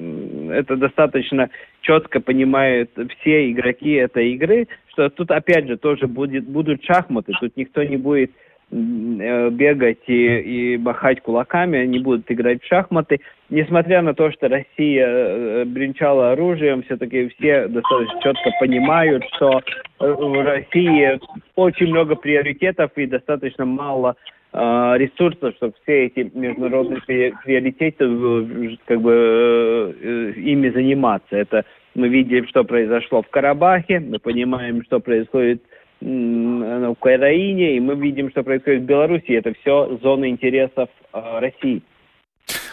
это 0.50 0.76
достаточно 0.76 1.50
четко 1.82 2.20
понимают 2.20 2.90
все 3.18 3.50
игроки 3.50 3.92
этой 3.92 4.32
игры, 4.32 4.68
что 4.88 5.10
тут 5.10 5.30
опять 5.30 5.66
же 5.68 5.76
тоже 5.76 6.06
будет, 6.06 6.44
будут 6.46 6.82
шахматы, 6.84 7.34
тут 7.38 7.54
никто 7.56 7.82
не 7.82 7.98
будет 7.98 8.30
Э, 8.30 8.49
бегать 8.70 9.98
и, 10.06 10.74
и 10.74 10.78
махать 10.78 11.20
кулаками, 11.22 11.78
они 11.78 11.98
будут 11.98 12.30
играть 12.30 12.62
в 12.62 12.66
шахматы. 12.66 13.20
Несмотря 13.48 14.00
на 14.00 14.14
то, 14.14 14.30
что 14.30 14.48
Россия 14.48 15.06
э, 15.06 15.64
бренчала 15.64 16.32
оружием, 16.32 16.84
все-таки 16.84 17.28
все 17.30 17.66
достаточно 17.66 18.20
четко 18.22 18.50
понимают, 18.60 19.24
что 19.34 19.60
в 19.98 20.44
России 20.44 21.18
очень 21.56 21.88
много 21.88 22.14
приоритетов 22.14 22.92
и 22.94 23.06
достаточно 23.06 23.64
мало 23.64 24.14
э, 24.52 24.58
ресурсов, 24.98 25.54
чтобы 25.56 25.74
все 25.82 26.06
эти 26.06 26.30
международные 26.32 27.00
приоритеты 27.00 28.78
как 28.84 29.00
бы 29.00 29.96
э, 30.00 30.32
ими 30.36 30.68
заниматься. 30.68 31.36
Это 31.36 31.64
мы 31.96 32.08
видели, 32.08 32.46
что 32.46 32.62
произошло 32.62 33.22
в 33.22 33.28
Карабахе, 33.30 33.98
мы 33.98 34.20
понимаем, 34.20 34.84
что 34.84 35.00
происходит 35.00 35.60
в 35.64 35.79
Украине, 36.00 37.76
и 37.76 37.80
мы 37.80 37.94
видим, 37.94 38.30
что 38.30 38.42
происходит 38.42 38.82
в 38.82 38.86
Беларуси. 38.86 39.32
Это 39.32 39.52
все 39.60 39.98
зоны 40.02 40.30
интересов 40.30 40.88
э, 41.12 41.38
России. 41.40 41.82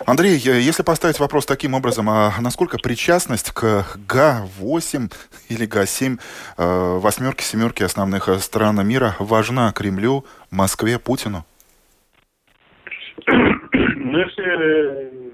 Андрей, 0.06 0.38
если 0.38 0.84
поставить 0.84 1.20
вопрос 1.20 1.46
таким 1.46 1.74
образом, 1.74 2.10
а 2.10 2.32
насколько 2.42 2.78
причастность 2.78 3.52
к 3.52 3.86
ГА-8 4.08 5.12
или 5.50 5.66
ГА-7, 5.66 6.18
э, 6.58 7.00
восьмерки, 7.00 7.44
семерки 7.44 7.84
основных 7.84 8.30
стран 8.40 8.88
мира 8.88 9.16
важна 9.20 9.72
Кремлю, 9.74 10.26
Москве, 10.52 11.00
Путину? 11.00 11.46
Ну, 13.28 14.20
если 14.20 15.27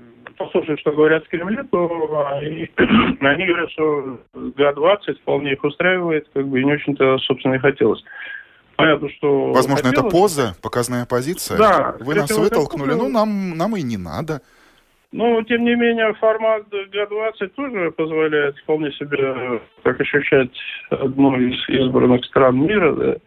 послушать, 0.43 0.79
что 0.79 0.91
говорят 0.91 1.25
в 1.25 1.29
Кремле, 1.29 1.63
то 1.71 2.27
они, 2.31 2.69
они 3.21 3.45
говорят, 3.45 3.71
что 3.71 4.19
ГА-20 4.33 5.21
вполне 5.21 5.53
их 5.53 5.63
устраивает, 5.63 6.27
как 6.33 6.47
бы 6.47 6.59
и 6.59 6.63
не 6.63 6.73
очень-то, 6.73 7.17
собственно, 7.19 7.55
и 7.55 7.59
хотелось. 7.59 8.03
Понятно, 8.75 9.09
что... 9.09 9.51
Возможно, 9.53 9.89
хотелось. 9.89 10.07
это 10.07 10.17
поза, 10.17 10.55
показная 10.61 11.05
позиция. 11.05 11.57
Да. 11.57 11.95
Вы 11.99 12.15
нас 12.15 12.31
вытолкнули, 12.31 12.93
ну, 12.93 13.09
нам, 13.09 13.57
нам 13.57 13.75
и 13.75 13.81
не 13.81 13.97
надо. 13.97 14.41
Ну, 15.11 15.41
тем 15.43 15.63
не 15.63 15.75
менее, 15.75 16.13
формат 16.15 16.67
Г-20 16.69 17.47
тоже 17.49 17.91
позволяет 17.91 18.57
вполне 18.57 18.91
себе 18.93 19.61
так 19.83 20.01
ощущать 20.01 20.49
одну 20.89 21.37
из 21.37 21.69
избранных 21.69 22.25
стран 22.25 22.57
мира, 22.65 22.93
да, 22.93 23.05
Э, 23.05 23.17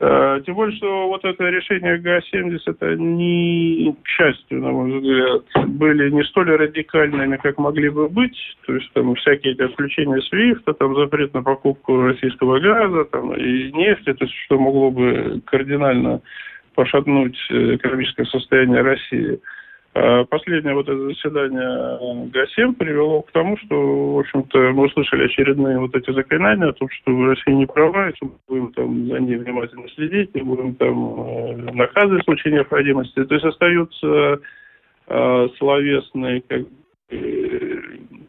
тем 0.00 0.54
более, 0.54 0.76
что 0.76 1.08
вот 1.08 1.24
это 1.24 1.44
решение 1.48 1.98
ГА-70, 1.98 2.76
они, 2.80 3.96
к 4.04 4.06
счастью, 4.06 4.60
на 4.60 4.70
мой 4.70 4.92
взгляд, 4.92 5.42
были 5.66 6.10
не 6.10 6.22
столь 6.24 6.52
радикальными, 6.52 7.36
как 7.36 7.58
могли 7.58 7.88
бы 7.88 8.08
быть. 8.08 8.38
То 8.66 8.74
есть 8.76 8.92
там 8.92 9.12
всякие 9.16 9.54
эти 9.54 9.62
отключения 9.62 10.20
свифта, 10.20 10.72
там 10.74 10.94
запрет 10.94 11.34
на 11.34 11.42
покупку 11.42 12.00
российского 12.02 12.60
газа 12.60 13.06
там, 13.06 13.34
и 13.34 13.72
нефти, 13.72 14.12
то 14.14 14.24
есть 14.24 14.34
что 14.44 14.58
могло 14.60 14.92
бы 14.92 15.42
кардинально 15.44 16.20
пошатнуть 16.76 17.36
э, 17.50 17.74
экономическое 17.74 18.24
состояние 18.26 18.82
России. 18.82 19.40
А 20.00 20.24
последнее 20.26 20.74
вот 20.74 20.88
это 20.88 21.08
заседание 21.08 22.28
ГАСЕМ 22.30 22.74
привело 22.74 23.22
к 23.22 23.32
тому, 23.32 23.56
что, 23.56 24.14
в 24.14 24.18
общем-то, 24.20 24.70
мы 24.72 24.86
услышали 24.86 25.24
очередные 25.24 25.78
вот 25.80 25.92
эти 25.96 26.12
заклинания 26.12 26.68
о 26.68 26.72
том, 26.72 26.88
что 26.88 27.26
Россия 27.26 27.56
не 27.56 27.66
права, 27.66 28.08
и 28.08 28.14
что 28.14 28.26
мы 28.26 28.32
будем 28.46 28.72
там 28.74 29.06
за 29.06 29.18
ней 29.18 29.36
внимательно 29.36 29.88
следить, 29.88 30.30
и 30.34 30.40
будем 30.40 30.76
там 30.76 31.20
э, 31.20 31.56
наказывать 31.72 32.22
в 32.22 32.26
случае 32.26 32.54
необходимости. 32.54 33.24
То 33.24 33.34
есть 33.34 33.44
остаются 33.44 34.40
э, 35.08 35.48
словесные 35.58 36.42
как 36.42 36.62
э, 37.10 37.76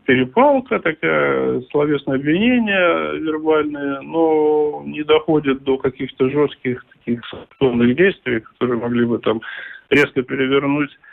перепалка, 0.05 0.79
такая 0.79 1.61
словесное 1.69 2.15
обвинение 2.15 3.19
вербальное, 3.19 4.01
но 4.01 4.81
не 4.87 5.03
доходит 5.03 5.61
до 5.61 5.77
каких-то 5.77 6.29
жестких 6.29 6.83
таких 6.95 7.23
санкционных 7.27 7.95
действий, 7.95 8.39
которые 8.39 8.79
могли 8.79 9.05
бы 9.05 9.19
там 9.19 9.41
резко 9.91 10.23
перевернуть 10.23 10.89
Э, 10.89 11.08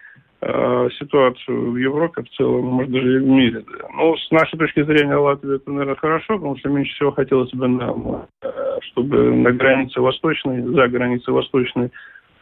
ситуацию 0.98 1.72
в 1.72 1.76
Европе 1.76 2.22
в 2.22 2.28
целом, 2.36 2.64
может 2.66 2.92
даже 2.92 3.16
и 3.16 3.18
в 3.18 3.26
мире. 3.26 3.64
Ну, 3.94 4.16
с 4.16 4.30
нашей 4.30 4.58
точки 4.58 4.82
зрения 4.82 5.16
Латвия 5.16 5.56
это, 5.56 5.70
наверное, 5.70 5.96
хорошо, 5.96 6.36
потому 6.36 6.56
что 6.58 6.68
меньше 6.68 6.94
всего 6.94 7.12
хотелось 7.12 7.52
бы 7.52 7.66
нам, 7.66 8.26
э, 8.42 8.48
чтобы 8.82 9.34
на 9.34 9.50
границе 9.52 10.00
восточной, 10.00 10.62
за 10.62 10.88
границей 10.88 11.32
восточной 11.32 11.90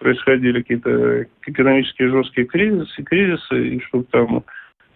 происходили 0.01 0.61
какие-то 0.61 1.27
экономические 1.47 2.11
жесткие 2.11 2.47
кризисы, 2.47 3.03
кризисы, 3.05 3.69
и 3.69 3.81
чтобы 3.83 4.05
там 4.11 4.45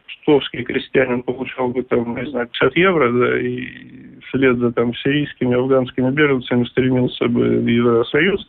штовский 0.07 0.65
крестьянин 0.65 1.23
получал 1.23 1.69
бы 1.69 1.83
там, 1.85 2.17
не 2.17 2.29
знаю, 2.31 2.49
50 2.49 2.77
евро, 2.77 3.13
да, 3.13 3.41
и 3.41 4.21
вслед 4.27 4.59
за 4.59 4.73
там 4.73 4.95
сирийскими, 4.95 5.55
афганскими 5.55 6.11
беженцами 6.11 6.65
стремился 6.65 7.29
бы 7.29 7.61
в 7.61 7.67
Евросоюз 7.67 8.47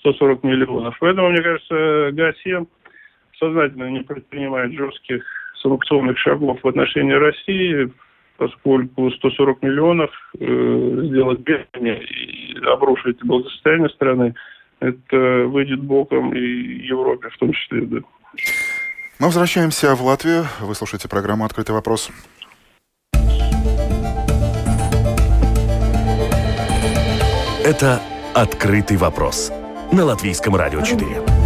140 0.00 0.44
миллионов. 0.44 0.96
Поэтому, 1.00 1.30
мне 1.30 1.42
кажется, 1.42 2.10
ГА-7 2.12 2.66
сознательно 3.38 3.90
не 3.90 4.00
предпринимает 4.00 4.72
жестких 4.72 5.24
санкционных 5.62 6.18
шагов 6.18 6.58
в 6.62 6.68
отношении 6.68 7.12
России, 7.12 7.92
поскольку 8.36 9.10
140 9.10 9.62
миллионов 9.62 10.10
э, 10.38 11.00
сделать 11.04 11.40
бедными 11.40 11.98
и 12.04 12.56
обрушить 12.66 13.22
благосостояние 13.24 13.88
страны, 13.90 14.34
это 14.80 15.16
выйдет 15.46 15.80
боком 15.82 16.34
и 16.34 16.40
Европе 16.40 17.28
в 17.30 17.38
том 17.38 17.52
числе. 17.52 17.82
Да. 17.82 17.98
Мы 19.18 19.26
возвращаемся 19.26 19.94
в 19.96 20.02
Латвию. 20.02 20.44
Вы 20.60 20.74
слушаете 20.74 21.08
программу 21.08 21.44
«Открытый 21.44 21.74
вопрос». 21.74 22.10
Это 27.64 28.00
«Открытый 28.34 28.96
вопрос» 28.96 29.52
на 29.92 30.04
Латвийском 30.04 30.54
радио 30.54 30.80
4. 30.80 31.37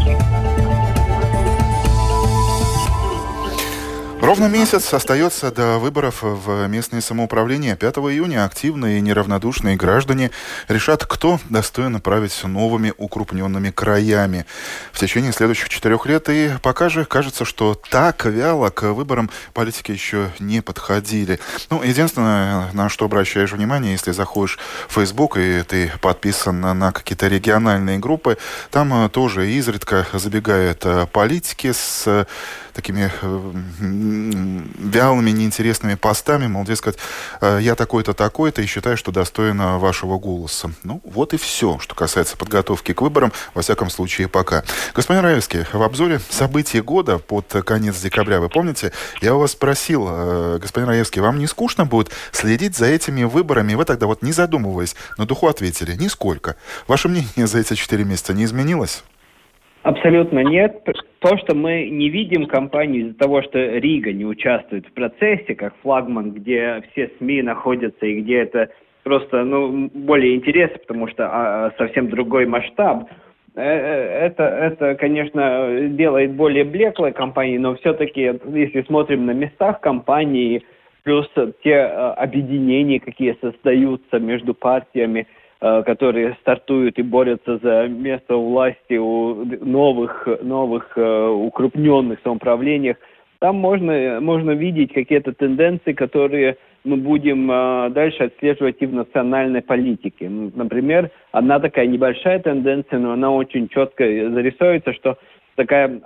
Ровно 4.22 4.46
месяц 4.46 4.94
остается 4.94 5.50
до 5.50 5.80
выборов 5.80 6.18
в 6.22 6.68
местное 6.68 7.00
самоуправление. 7.00 7.74
5 7.74 7.96
июня 7.96 8.44
активные 8.44 8.98
и 8.98 9.00
неравнодушные 9.00 9.74
граждане 9.74 10.30
решат, 10.68 11.04
кто 11.04 11.40
достоин 11.50 12.00
править 12.00 12.40
новыми 12.44 12.94
укрупненными 12.98 13.70
краями 13.70 14.46
в 14.92 15.00
течение 15.00 15.32
следующих 15.32 15.68
четырех 15.70 16.06
лет. 16.06 16.28
И 16.28 16.52
пока 16.62 16.88
же 16.88 17.04
кажется, 17.04 17.44
что 17.44 17.74
так 17.74 18.24
вяло 18.24 18.70
к 18.70 18.92
выборам 18.92 19.28
политики 19.54 19.90
еще 19.90 20.30
не 20.38 20.60
подходили. 20.60 21.40
Ну, 21.68 21.82
единственное, 21.82 22.70
на 22.74 22.88
что 22.88 23.06
обращаешь 23.06 23.50
внимание, 23.50 23.90
если 23.90 24.12
заходишь 24.12 24.60
в 24.86 25.00
Facebook 25.00 25.36
и 25.36 25.64
ты 25.64 25.90
подписан 26.00 26.60
на 26.60 26.92
какие-то 26.92 27.26
региональные 27.26 27.98
группы, 27.98 28.38
там 28.70 29.10
тоже 29.10 29.50
изредка 29.50 30.06
забегают 30.12 30.86
политики 31.10 31.72
с 31.72 32.24
такими 32.72 33.10
э, 33.20 33.52
вялыми, 34.12 35.30
неинтересными 35.30 35.94
постами, 35.94 36.46
мол, 36.46 36.64
дескать, 36.64 36.98
э, 37.40 37.58
я 37.60 37.74
такой-то, 37.74 38.14
такой-то 38.14 38.62
и 38.62 38.66
считаю, 38.66 38.96
что 38.96 39.12
достойно 39.12 39.78
вашего 39.78 40.18
голоса. 40.18 40.70
Ну, 40.84 41.00
вот 41.04 41.34
и 41.34 41.36
все, 41.36 41.78
что 41.78 41.94
касается 41.94 42.36
подготовки 42.36 42.92
к 42.92 43.00
выборам, 43.00 43.32
во 43.54 43.62
всяком 43.62 43.90
случае, 43.90 44.28
пока. 44.28 44.62
Господин 44.94 45.22
Раевский, 45.22 45.64
в 45.72 45.82
обзоре 45.82 46.18
событий 46.18 46.80
года 46.80 47.18
под 47.18 47.46
конец 47.64 48.00
декабря, 48.00 48.40
вы 48.40 48.48
помните, 48.48 48.92
я 49.20 49.34
у 49.34 49.40
вас 49.40 49.52
спросил, 49.52 50.06
э, 50.08 50.58
господин 50.60 50.88
Раевский, 50.88 51.20
вам 51.20 51.38
не 51.38 51.46
скучно 51.46 51.84
будет 51.84 52.10
следить 52.32 52.76
за 52.76 52.86
этими 52.86 53.24
выборами? 53.24 53.74
Вы 53.74 53.84
тогда 53.84 54.06
вот 54.06 54.22
не 54.22 54.32
задумываясь, 54.32 54.94
на 55.18 55.26
духу 55.26 55.48
ответили, 55.48 55.96
нисколько. 55.96 56.56
Ваше 56.86 57.08
мнение 57.08 57.46
за 57.46 57.60
эти 57.60 57.74
четыре 57.74 58.04
месяца 58.04 58.34
не 58.34 58.44
изменилось? 58.44 59.04
Абсолютно 59.82 60.40
нет. 60.40 60.84
То, 61.22 61.38
что 61.38 61.54
мы 61.54 61.88
не 61.88 62.08
видим 62.08 62.46
компанию 62.46 63.06
из-за 63.06 63.18
того, 63.18 63.42
что 63.42 63.58
Рига 63.58 64.12
не 64.12 64.26
участвует 64.26 64.86
в 64.86 64.92
процессе, 64.92 65.54
как 65.54 65.74
флагман, 65.82 66.32
где 66.32 66.82
все 66.90 67.10
СМИ 67.18 67.42
находятся 67.42 68.04
и 68.06 68.20
где 68.20 68.38
это 68.38 68.70
просто 69.04 69.44
ну, 69.44 69.88
более 69.94 70.34
интересно, 70.34 70.78
потому 70.78 71.08
что 71.08 71.28
а, 71.30 71.72
совсем 71.78 72.08
другой 72.08 72.46
масштаб. 72.46 73.08
Э, 73.54 73.60
э, 73.62 74.26
это, 74.26 74.42
это, 74.44 74.94
конечно, 74.96 75.88
делает 75.90 76.32
более 76.32 76.64
блеклой 76.64 77.12
компании, 77.12 77.58
но 77.58 77.76
все-таки, 77.76 78.32
если 78.52 78.82
смотрим 78.82 79.26
на 79.26 79.32
местах 79.32 79.80
компании, 79.80 80.64
плюс 81.04 81.28
те 81.62 81.70
э, 81.70 81.86
объединения, 82.14 82.98
какие 82.98 83.36
создаются 83.40 84.18
между 84.18 84.54
партиями, 84.54 85.26
которые 85.62 86.36
стартуют 86.40 86.98
и 86.98 87.02
борются 87.02 87.58
за 87.58 87.86
место 87.86 88.34
власти 88.36 88.94
у 88.94 89.44
новых, 89.64 90.26
новых 90.42 90.96
укрупненных 90.96 92.18
самоуправлениях, 92.24 92.96
там 93.38 93.56
можно, 93.56 94.18
можно 94.20 94.52
видеть 94.52 94.92
какие-то 94.92 95.32
тенденции, 95.32 95.92
которые 95.92 96.56
мы 96.84 96.96
будем 96.96 97.50
э, 97.50 97.90
дальше 97.90 98.24
отслеживать 98.24 98.76
и 98.80 98.86
в 98.86 98.94
национальной 98.94 99.62
политике. 99.62 100.28
Например, 100.28 101.10
одна 101.30 101.60
такая 101.60 101.86
небольшая 101.86 102.38
тенденция, 102.40 102.98
но 102.98 103.12
она 103.12 103.30
очень 103.30 103.68
четко 103.68 104.04
зарисуется, 104.04 104.92
что 104.92 105.18
такая 105.56 106.00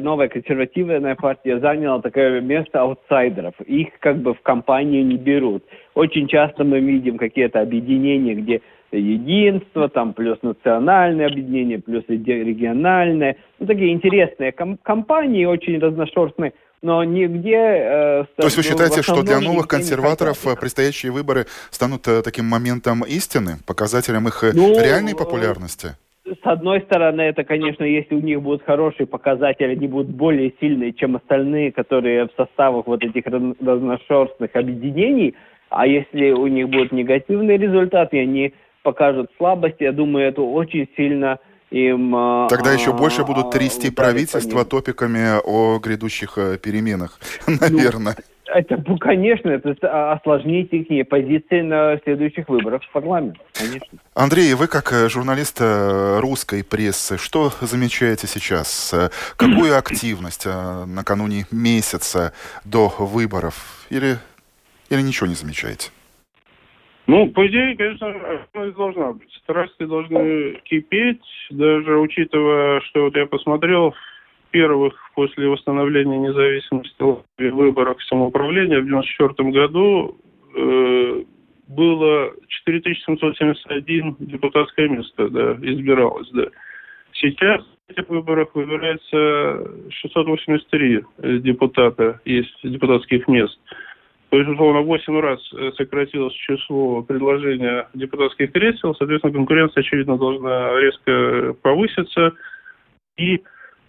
новая 0.00 0.28
консервативная 0.28 1.14
партия 1.14 1.58
заняла 1.58 2.00
такое 2.00 2.40
место 2.40 2.80
аутсайдеров. 2.80 3.54
Их 3.62 3.88
как 3.98 4.18
бы 4.18 4.34
в 4.34 4.40
компанию 4.42 5.04
не 5.04 5.16
берут. 5.16 5.64
Очень 5.94 6.28
часто 6.28 6.64
мы 6.64 6.80
видим 6.80 7.18
какие-то 7.18 7.60
объединения, 7.60 8.34
где 8.34 8.60
единство, 8.92 9.88
там 9.88 10.14
плюс 10.14 10.38
национальное 10.42 11.26
объединение, 11.26 11.78
плюс 11.78 12.04
региональное. 12.08 13.36
Ну, 13.58 13.66
такие 13.66 13.92
интересные 13.92 14.52
ком- 14.52 14.78
компании, 14.82 15.44
очень 15.44 15.78
разношерстные 15.78 16.52
но 16.80 17.02
нигде... 17.04 17.56
Э, 17.56 18.24
То 18.36 18.44
есть 18.44 18.56
вы 18.56 18.62
ну, 18.62 18.70
считаете, 18.70 19.02
что 19.02 19.22
для 19.22 19.40
новых 19.40 19.66
консерваторов 19.66 20.38
предстоящие 20.60 21.12
выборы 21.12 21.46
станут 21.70 22.06
э, 22.06 22.22
таким 22.22 22.44
моментом 22.44 23.02
истины, 23.02 23.56
показателем 23.66 24.28
их 24.28 24.44
э, 24.44 24.52
ну, 24.54 24.80
реальной 24.80 25.16
популярности? 25.16 25.96
С 26.24 26.46
одной 26.46 26.82
стороны, 26.82 27.22
это, 27.22 27.42
конечно, 27.42 27.84
если 27.84 28.14
у 28.14 28.20
них 28.20 28.42
будут 28.42 28.62
хорошие 28.62 29.06
показатели, 29.06 29.72
они 29.72 29.88
будут 29.88 30.08
более 30.08 30.52
сильные, 30.60 30.92
чем 30.92 31.16
остальные, 31.16 31.72
которые 31.72 32.26
в 32.26 32.30
составах 32.36 32.86
вот 32.86 33.02
этих 33.02 33.24
разношерстных 33.26 34.54
объединений, 34.54 35.34
а 35.70 35.86
если 35.86 36.30
у 36.30 36.46
них 36.46 36.68
будут 36.68 36.92
негативные 36.92 37.56
результаты, 37.56 38.20
они 38.20 38.52
покажут 38.88 39.30
слабости, 39.36 39.82
я 39.82 39.92
думаю, 39.92 40.28
это 40.28 40.40
очень 40.40 40.88
сильно 40.96 41.38
им... 41.70 42.16
А, 42.16 42.48
Тогда 42.48 42.72
еще 42.72 42.94
больше 42.94 43.22
будут 43.22 43.48
а, 43.48 43.50
трясти 43.50 43.90
правительство 43.90 44.64
топиками 44.64 45.38
о 45.44 45.78
грядущих 45.78 46.38
э, 46.38 46.56
переменах, 46.56 47.18
наверное. 47.46 48.16
Ну, 48.50 48.54
это, 48.54 48.82
конечно, 48.98 49.50
это 49.50 50.12
осложнит 50.12 50.72
их 50.72 51.06
позиции 51.06 51.60
на 51.60 51.98
следующих 52.02 52.48
выборах 52.48 52.82
в 52.82 52.90
парламент, 52.92 53.36
конечно. 53.52 53.98
Андрей, 54.14 54.54
вы 54.54 54.68
как 54.68 54.90
э, 54.90 55.10
журналист 55.10 55.58
э, 55.60 56.18
русской 56.20 56.64
прессы, 56.64 57.18
что 57.18 57.52
замечаете 57.60 58.26
сейчас? 58.26 58.94
Какую 59.36 59.76
активность 59.84 60.46
накануне 60.46 61.44
месяца 61.50 62.32
до 62.64 62.88
выборов? 62.98 63.86
Или, 63.90 64.16
или 64.88 65.02
ничего 65.02 65.26
не 65.26 65.34
замечаете? 65.34 65.90
Ну, 67.08 67.26
по 67.30 67.46
идее, 67.46 67.74
конечно, 67.74 68.08
активность 68.08 68.76
должна 68.76 69.12
быть. 69.14 69.32
Страсти 69.42 69.84
должны 69.84 70.60
кипеть, 70.64 71.24
даже 71.50 71.98
учитывая, 71.98 72.82
что 72.82 73.04
вот 73.04 73.16
я 73.16 73.24
посмотрел 73.24 73.92
в 73.92 74.50
первых 74.50 74.94
после 75.14 75.48
восстановления 75.48 76.18
независимости 76.18 77.02
выборах 77.38 78.02
самоуправления 78.02 78.82
в 78.82 78.84
1994 78.84 79.50
году 79.50 80.18
э, 80.54 81.24
было 81.68 82.32
4771 82.46 84.16
депутатское 84.20 84.88
место, 84.90 85.30
да, 85.30 85.52
избиралось, 85.62 86.28
да. 86.32 86.48
Сейчас 87.14 87.64
в 87.88 87.90
этих 87.90 88.06
выборах 88.10 88.54
выбирается 88.54 89.66
683 89.92 91.04
депутата, 91.40 92.20
есть 92.26 92.54
депутатских 92.62 93.26
мест. 93.28 93.58
Есть, 94.36 94.48
условно, 94.48 94.80
8 94.80 95.20
раз 95.20 95.40
э, 95.54 95.70
сократилось 95.76 96.34
число 96.34 97.02
предложения 97.02 97.88
депутатских 97.94 98.52
кресел, 98.52 98.94
соответственно, 98.94 99.32
конкуренция, 99.32 99.80
очевидно, 99.80 100.18
должна 100.18 100.78
резко 100.80 101.54
повыситься 101.62 102.34
и, 103.16 103.42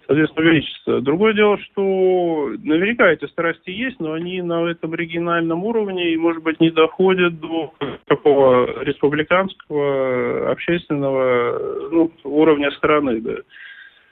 соответственно, 0.08 0.48
увеличиться. 0.48 1.02
Другое 1.02 1.34
дело, 1.34 1.58
что 1.60 2.54
наверняка 2.64 3.12
эти 3.12 3.26
страсти 3.26 3.72
есть, 3.72 4.00
но 4.00 4.14
они 4.14 4.42
на 4.42 4.70
этом 4.70 4.96
региональном 4.96 5.66
уровне 5.66 6.14
и, 6.14 6.18
может 6.18 6.42
быть, 6.42 6.62
не 6.62 6.72
доходят 6.72 7.38
до 7.42 7.74
такого 8.06 8.82
республиканского, 8.84 10.52
общественного 10.52 11.90
ну, 11.92 12.12
уровня 12.24 12.72
страны. 12.72 13.20
Да. 13.20 13.36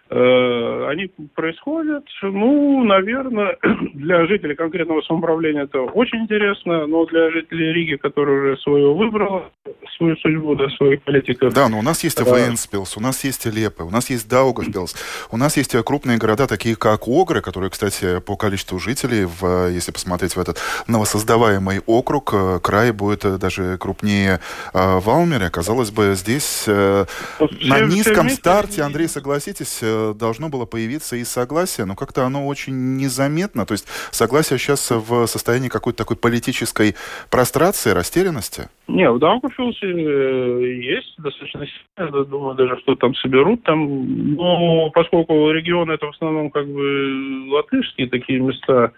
Э, 0.09 0.87
они 0.87 1.11
происходят, 1.35 2.05
ну, 2.21 2.83
наверное, 2.85 3.57
для 3.93 4.25
жителей 4.25 4.55
конкретного 4.55 5.01
самоуправления 5.01 5.63
это 5.63 5.81
очень 5.81 6.19
интересно, 6.19 6.87
но 6.87 7.05
для 7.05 7.29
жителей 7.31 7.73
Риги, 7.73 7.95
которые 7.95 8.39
уже 8.53 8.61
свою 8.61 8.93
выбрала, 8.93 9.51
свою 9.97 10.15
судьбу, 10.17 10.55
да, 10.55 10.69
своих 10.69 11.01
политиков. 11.03 11.53
Да, 11.53 11.69
но 11.69 11.79
у 11.79 11.81
нас 11.81 12.03
есть 12.03 12.19
Венспилс, 12.19 12.97
у 12.97 12.99
нас 12.99 13.23
есть 13.23 13.45
Лепе, 13.45 13.83
у 13.83 13.89
нас 13.89 14.09
есть 14.09 14.29
Даугавпилс, 14.29 14.95
у 15.31 15.37
нас 15.37 15.57
есть 15.57 15.75
крупные 15.83 16.17
города, 16.17 16.47
такие 16.47 16.75
как 16.75 17.07
Огры, 17.07 17.41
которые, 17.41 17.69
кстати, 17.69 18.19
по 18.19 18.35
количеству 18.35 18.79
жителей, 18.79 19.25
в, 19.25 19.69
если 19.69 19.91
посмотреть 19.91 20.35
в 20.35 20.39
этот 20.39 20.59
новосоздаваемый 20.87 21.81
округ, 21.85 22.31
э, 22.33 22.59
край 22.61 22.91
будет 22.91 23.25
э, 23.25 23.37
даже 23.37 23.77
крупнее 23.77 24.39
Валмере. 24.73 25.49
Казалось 25.49 25.91
бы, 25.91 26.13
здесь 26.15 26.43
все, 26.43 27.05
на 27.39 27.79
низком 27.81 28.29
старте, 28.29 28.83
Андрей, 28.83 29.07
согласитесь, 29.07 29.81
должно 30.15 30.49
было 30.49 30.65
появиться 30.65 31.15
и 31.15 31.23
согласие, 31.23 31.85
но 31.85 31.95
как-то 31.95 32.25
оно 32.25 32.47
очень 32.47 32.97
незаметно. 32.97 33.65
То 33.65 33.73
есть 33.73 33.87
согласие 34.11 34.59
сейчас 34.59 34.91
в 34.91 35.25
состоянии 35.27 35.69
какой-то 35.69 35.97
такой 35.97 36.17
политической 36.17 36.95
прострации, 37.29 37.91
растерянности? 37.91 38.69
Не, 38.87 39.09
в 39.11 39.19
Даугавпилсе 39.19 39.86
э, 39.86 39.86
есть 39.89 41.15
достаточно 41.17 41.65
сильно, 41.65 42.25
думаю, 42.25 42.55
даже 42.55 42.77
что 42.81 42.95
там 42.95 43.15
соберут 43.15 43.63
там, 43.63 44.35
но 44.35 44.89
поскольку 44.91 45.51
регион 45.51 45.91
это 45.91 46.05
в 46.05 46.09
основном 46.09 46.49
как 46.51 46.67
бы 46.67 47.49
латышские 47.49 48.07
такие 48.09 48.39
места, 48.39 48.91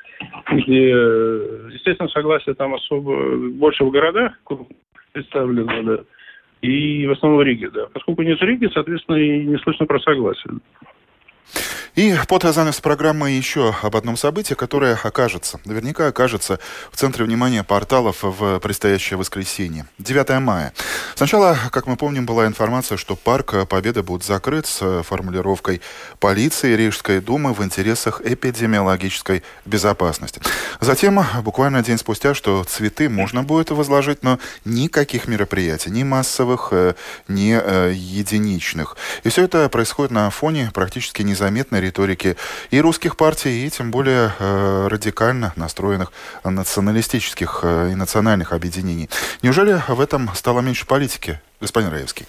где, 0.52 0.90
естественно, 0.90 2.10
согласие 2.10 2.56
там 2.56 2.74
особо 2.74 3.38
больше 3.52 3.84
в 3.84 3.92
городах 3.92 4.34
представлено, 5.14 5.84
да, 5.84 6.04
и 6.62 7.08
в 7.08 7.12
основном 7.12 7.40
в 7.40 7.44
Риге, 7.44 7.70
да. 7.70 7.88
Поскольку 7.94 8.22
нет 8.24 8.42
Риги, 8.42 8.70
соответственно, 8.74 9.16
и 9.16 9.46
не 9.46 9.58
слышно 9.60 9.86
про 9.86 10.00
согласие. 10.00 10.54
И 11.96 12.16
под 12.28 12.44
занавес 12.44 12.80
программы 12.82 13.32
еще 13.32 13.76
об 13.82 13.96
одном 13.96 14.18
событии, 14.18 14.54
которое 14.54 14.98
окажется, 15.02 15.60
наверняка 15.66 16.08
окажется 16.08 16.60
в 16.92 16.98
центре 16.98 17.26
внимания 17.26 17.64
порталов 17.64 18.18
в 18.22 18.60
предстоящее 18.60 19.18
воскресенье. 19.18 19.86
9 19.98 20.40
мая. 20.42 20.74
Сначала, 21.16 21.58
как 21.72 21.88
мы 21.88 21.98
помним, 21.98 22.26
была 22.26 22.46
информация, 22.46 22.98
что 22.98 23.16
парк 23.16 23.68
Победы 23.68 24.04
будет 24.04 24.24
закрыт 24.24 24.66
с 24.68 25.04
формулировкой 25.04 25.82
полиции 26.20 26.76
Рижской 26.76 27.20
думы 27.20 27.54
в 27.54 27.64
интересах 27.64 28.22
эпидемиологической 28.24 29.44
безопасности. 29.66 30.42
Затем, 30.80 31.24
буквально 31.44 31.84
день 31.84 31.98
спустя, 31.98 32.34
что 32.34 32.64
цветы 32.64 33.10
можно 33.10 33.44
будет 33.44 33.72
возложить, 33.72 34.24
но 34.24 34.40
никаких 34.66 35.28
мероприятий, 35.28 35.90
ни 35.90 36.04
массовых, 36.04 36.70
э, 36.72 36.94
ни 37.28 37.60
э, 37.62 37.94
единичных. 37.94 38.96
И 39.24 39.30
все 39.30 39.44
это 39.44 39.68
происходит 39.70 40.12
на 40.12 40.30
фоне 40.30 40.72
практически 40.74 41.22
незаметной 41.22 41.79
риторики 41.80 42.36
и 42.72 42.82
русских 42.82 43.18
партий, 43.18 43.66
и 43.66 43.70
тем 43.70 43.92
более 43.92 44.32
э, 44.40 44.88
радикально 44.88 45.54
настроенных 45.56 46.12
националистических 46.44 47.62
э, 47.64 47.92
и 47.92 47.96
национальных 47.96 48.54
объединений. 48.54 49.10
Неужели 49.44 49.76
в 49.88 50.00
этом 50.00 50.30
стало 50.34 50.62
меньше 50.62 50.88
политики, 50.88 51.40
господин 51.62 51.92
Раевский? 51.92 52.26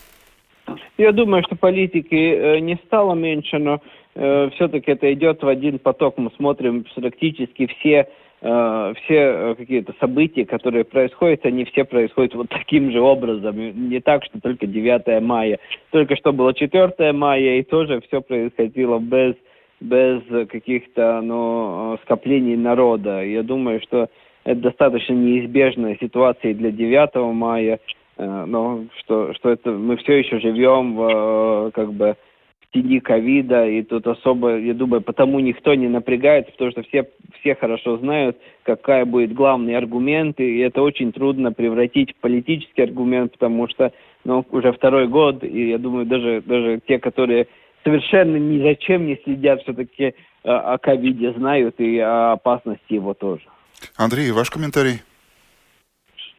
Я 0.98 1.12
думаю, 1.12 1.42
что 1.44 1.56
политики 1.56 2.14
э, 2.14 2.58
не 2.58 2.76
стало 2.86 3.14
меньше, 3.14 3.58
но 3.58 3.80
э, 4.14 4.50
все-таки 4.54 4.90
это 4.90 5.12
идет 5.12 5.42
в 5.42 5.48
один 5.48 5.78
поток. 5.78 6.18
Мы 6.18 6.30
смотрим 6.36 6.84
практически 6.94 7.66
все 7.66 8.08
э, 8.40 8.94
все 9.02 9.14
э, 9.14 9.54
какие-то 9.56 9.94
события, 10.00 10.44
которые 10.44 10.84
происходят, 10.84 11.44
они 11.44 11.64
все 11.64 11.84
происходят 11.84 12.34
вот 12.34 12.48
таким 12.48 12.90
же 12.90 13.00
образом. 13.00 13.56
Не 13.88 14.00
так, 14.00 14.24
что 14.24 14.40
только 14.40 14.66
9 14.66 15.22
мая. 15.22 15.58
Только 15.90 16.16
что 16.16 16.32
было 16.32 16.54
4 16.54 17.12
мая, 17.12 17.58
и 17.58 17.62
тоже 17.62 18.00
все 18.00 18.20
происходило 18.20 18.98
без 18.98 19.34
без 19.80 20.20
каких-то 20.48 21.22
ну, 21.22 21.98
скоплений 22.02 22.54
народа. 22.54 23.24
Я 23.24 23.42
думаю, 23.42 23.80
что 23.80 24.10
это 24.44 24.60
достаточно 24.60 25.14
неизбежная 25.14 25.96
ситуация 26.00 26.54
для 26.54 26.70
9 26.70 27.34
мая, 27.34 27.80
э, 28.16 28.44
но 28.46 28.84
что, 28.98 29.32
что 29.34 29.50
это 29.50 29.70
мы 29.70 29.96
все 29.96 30.18
еще 30.18 30.38
живем 30.38 30.96
в 30.96 31.70
как 31.74 31.92
бы 31.92 32.16
тени 32.72 33.00
ковида, 33.00 33.66
и 33.66 33.82
тут 33.82 34.06
особо, 34.06 34.56
я 34.58 34.74
думаю, 34.74 35.00
потому 35.02 35.40
никто 35.40 35.74
не 35.74 35.88
напрягается, 35.88 36.52
потому 36.52 36.70
что 36.70 36.82
все, 36.84 37.08
все 37.40 37.54
хорошо 37.54 37.98
знают, 37.98 38.36
какая 38.62 39.04
будет 39.04 39.34
главный 39.34 39.76
аргумент, 39.76 40.38
и 40.38 40.58
это 40.58 40.82
очень 40.82 41.12
трудно 41.12 41.52
превратить 41.52 42.12
в 42.12 42.20
политический 42.20 42.82
аргумент, 42.82 43.32
потому 43.32 43.68
что 43.68 43.92
ну, 44.24 44.44
уже 44.50 44.72
второй 44.72 45.08
год, 45.08 45.42
и 45.42 45.70
я 45.70 45.78
думаю, 45.78 46.06
даже, 46.06 46.42
даже 46.42 46.80
те, 46.86 46.98
которые 46.98 47.48
совершенно 47.82 48.36
ни 48.36 48.62
зачем 48.62 49.06
не 49.06 49.18
следят, 49.24 49.62
все-таки 49.62 50.04
э, 50.04 50.12
о 50.44 50.78
ковиде 50.78 51.32
знают 51.32 51.80
и 51.80 51.98
о 51.98 52.32
опасности 52.32 52.94
его 52.94 53.14
тоже. 53.14 53.42
Андрей, 53.96 54.30
ваш 54.30 54.50
комментарий? 54.50 55.00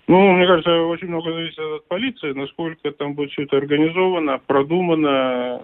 Ну, 0.07 0.33
мне 0.33 0.45
кажется, 0.45 0.69
очень 0.81 1.07
много 1.07 1.31
зависит 1.31 1.59
от 1.59 1.87
полиции, 1.87 2.33
насколько 2.33 2.91
там 2.91 3.13
будет 3.13 3.31
все 3.31 3.43
это 3.43 3.57
организовано, 3.57 4.39
продумано, 4.45 5.61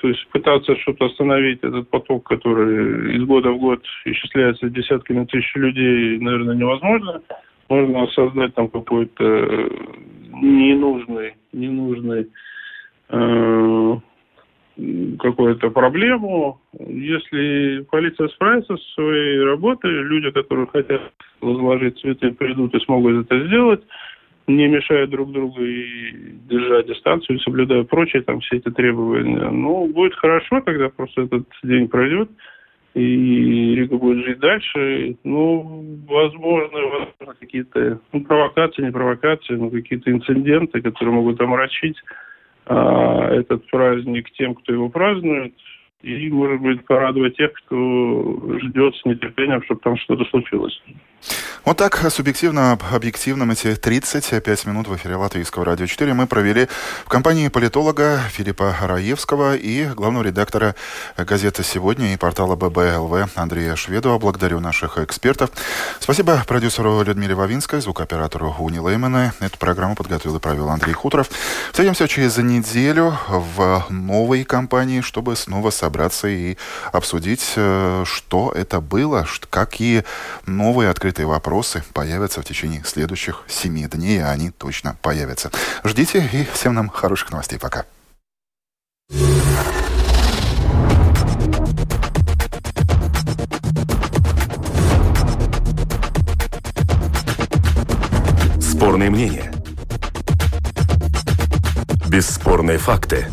то 0.00 0.08
есть 0.08 0.26
пытаться 0.28 0.76
что-то 0.76 1.06
остановить, 1.06 1.58
этот 1.62 1.88
поток, 1.90 2.26
который 2.26 3.16
из 3.16 3.24
года 3.24 3.50
в 3.50 3.58
год 3.58 3.82
исчисляется 4.06 4.70
десятками 4.70 5.24
тысяч 5.26 5.54
людей, 5.54 6.18
наверное, 6.18 6.54
невозможно. 6.54 7.22
Можно 7.68 8.06
создать 8.08 8.54
там 8.54 8.68
какой-то 8.68 9.22
ненужный, 10.32 11.34
ненужный 11.52 12.28
э, 13.10 13.96
какую-то 15.18 15.70
проблему. 15.70 16.60
Если 16.78 17.84
полиция 17.90 18.28
справится 18.28 18.76
со 18.76 18.94
своей 18.94 19.44
работой, 19.44 19.90
люди, 19.90 20.30
которые 20.30 20.66
хотят 20.66 21.12
возложить 21.40 21.98
цветы, 22.00 22.32
придут 22.32 22.74
и 22.74 22.80
смогут 22.80 23.26
это 23.26 23.46
сделать, 23.46 23.82
не 24.56 24.68
мешая 24.68 25.06
друг 25.06 25.32
другу 25.32 25.62
и 25.62 26.12
держа 26.48 26.82
дистанцию, 26.82 27.38
соблюдая 27.40 27.84
прочие 27.84 28.22
там 28.22 28.40
все 28.40 28.56
эти 28.56 28.70
требования. 28.70 29.50
Ну, 29.50 29.86
будет 29.86 30.14
хорошо, 30.14 30.60
тогда 30.60 30.88
просто 30.88 31.22
этот 31.22 31.46
день 31.62 31.88
пройдет, 31.88 32.30
и 32.94 33.74
Рига 33.74 33.96
будет 33.96 34.24
жить 34.24 34.38
дальше. 34.38 35.16
Ну, 35.24 35.98
возможно, 36.08 36.78
возможно 36.80 37.34
какие-то 37.38 38.00
ну, 38.12 38.24
провокации, 38.24 38.82
не 38.82 38.92
провокации, 38.92 39.54
но 39.54 39.70
какие-то 39.70 40.10
инциденты, 40.10 40.82
которые 40.82 41.14
могут 41.14 41.40
омрачить 41.40 41.96
а, 42.66 43.34
этот 43.34 43.66
праздник 43.70 44.30
тем, 44.32 44.54
кто 44.54 44.72
его 44.72 44.88
празднует, 44.88 45.54
и, 46.02 46.30
может 46.30 46.60
быть, 46.60 46.84
порадовать 46.86 47.36
тех, 47.36 47.52
кто 47.52 48.58
ждет 48.62 48.96
с 48.96 49.04
нетерпением, 49.04 49.62
чтобы 49.64 49.80
там 49.82 49.96
что-то 49.98 50.24
случилось. 50.24 50.82
Вот 51.64 51.76
так 51.76 52.10
субъективно, 52.10 52.78
объективно 52.90 53.50
эти 53.52 53.74
35 53.74 54.66
минут 54.66 54.88
в 54.88 54.96
эфире 54.96 55.16
Латвийского 55.16 55.64
радио 55.64 55.86
4 55.86 56.14
мы 56.14 56.26
провели 56.26 56.68
в 57.04 57.08
компании 57.08 57.48
политолога 57.48 58.20
Филиппа 58.30 58.74
Раевского 58.80 59.56
и 59.56 59.84
главного 59.86 60.24
редактора 60.24 60.74
газеты 61.18 61.62
«Сегодня» 61.62 62.14
и 62.14 62.16
портала 62.16 62.56
ББЛВ 62.56 63.36
Андрея 63.36 63.76
Шведова. 63.76 64.18
Благодарю 64.18 64.60
наших 64.60 64.98
экспертов. 64.98 65.50
Спасибо 66.00 66.42
продюсеру 66.46 67.02
Людмиле 67.02 67.34
Вавинской, 67.34 67.80
звукооператору 67.80 68.56
Уни 68.58 68.78
Леймана. 68.78 69.34
Эту 69.40 69.58
программу 69.58 69.94
подготовил 69.94 70.38
и 70.38 70.40
провел 70.40 70.70
Андрей 70.70 70.94
Хуторов. 70.94 71.28
Встретимся 71.70 72.08
через 72.08 72.38
неделю 72.38 73.18
в 73.28 73.84
новой 73.90 74.44
компании, 74.44 75.02
чтобы 75.02 75.36
снова 75.36 75.70
собраться 75.70 76.26
и 76.26 76.56
обсудить, 76.90 77.52
э, 77.56 78.04
что 78.06 78.50
это 78.54 78.80
было, 78.80 79.26
какие 79.50 80.04
новые 80.46 80.90
открытые 81.10 81.26
вопросы 81.26 81.82
появятся 81.92 82.40
в 82.40 82.44
течение 82.44 82.84
следующих 82.84 83.42
семи 83.48 83.84
дней, 83.86 84.22
а 84.22 84.30
они 84.30 84.50
точно 84.50 84.96
появятся. 85.02 85.50
Ждите 85.82 86.24
и 86.32 86.46
всем 86.52 86.74
нам 86.74 86.88
хороших 86.88 87.32
новостей. 87.32 87.58
Пока. 87.58 87.84
Спорные 98.60 99.10
мнения. 99.10 99.52
Бесспорные 102.06 102.78
факты. 102.78 103.26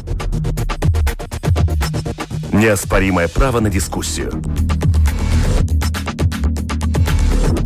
Неоспоримое 2.51 3.27
право 3.27 3.59
на 3.59 3.69
дискуссию. 3.69 4.31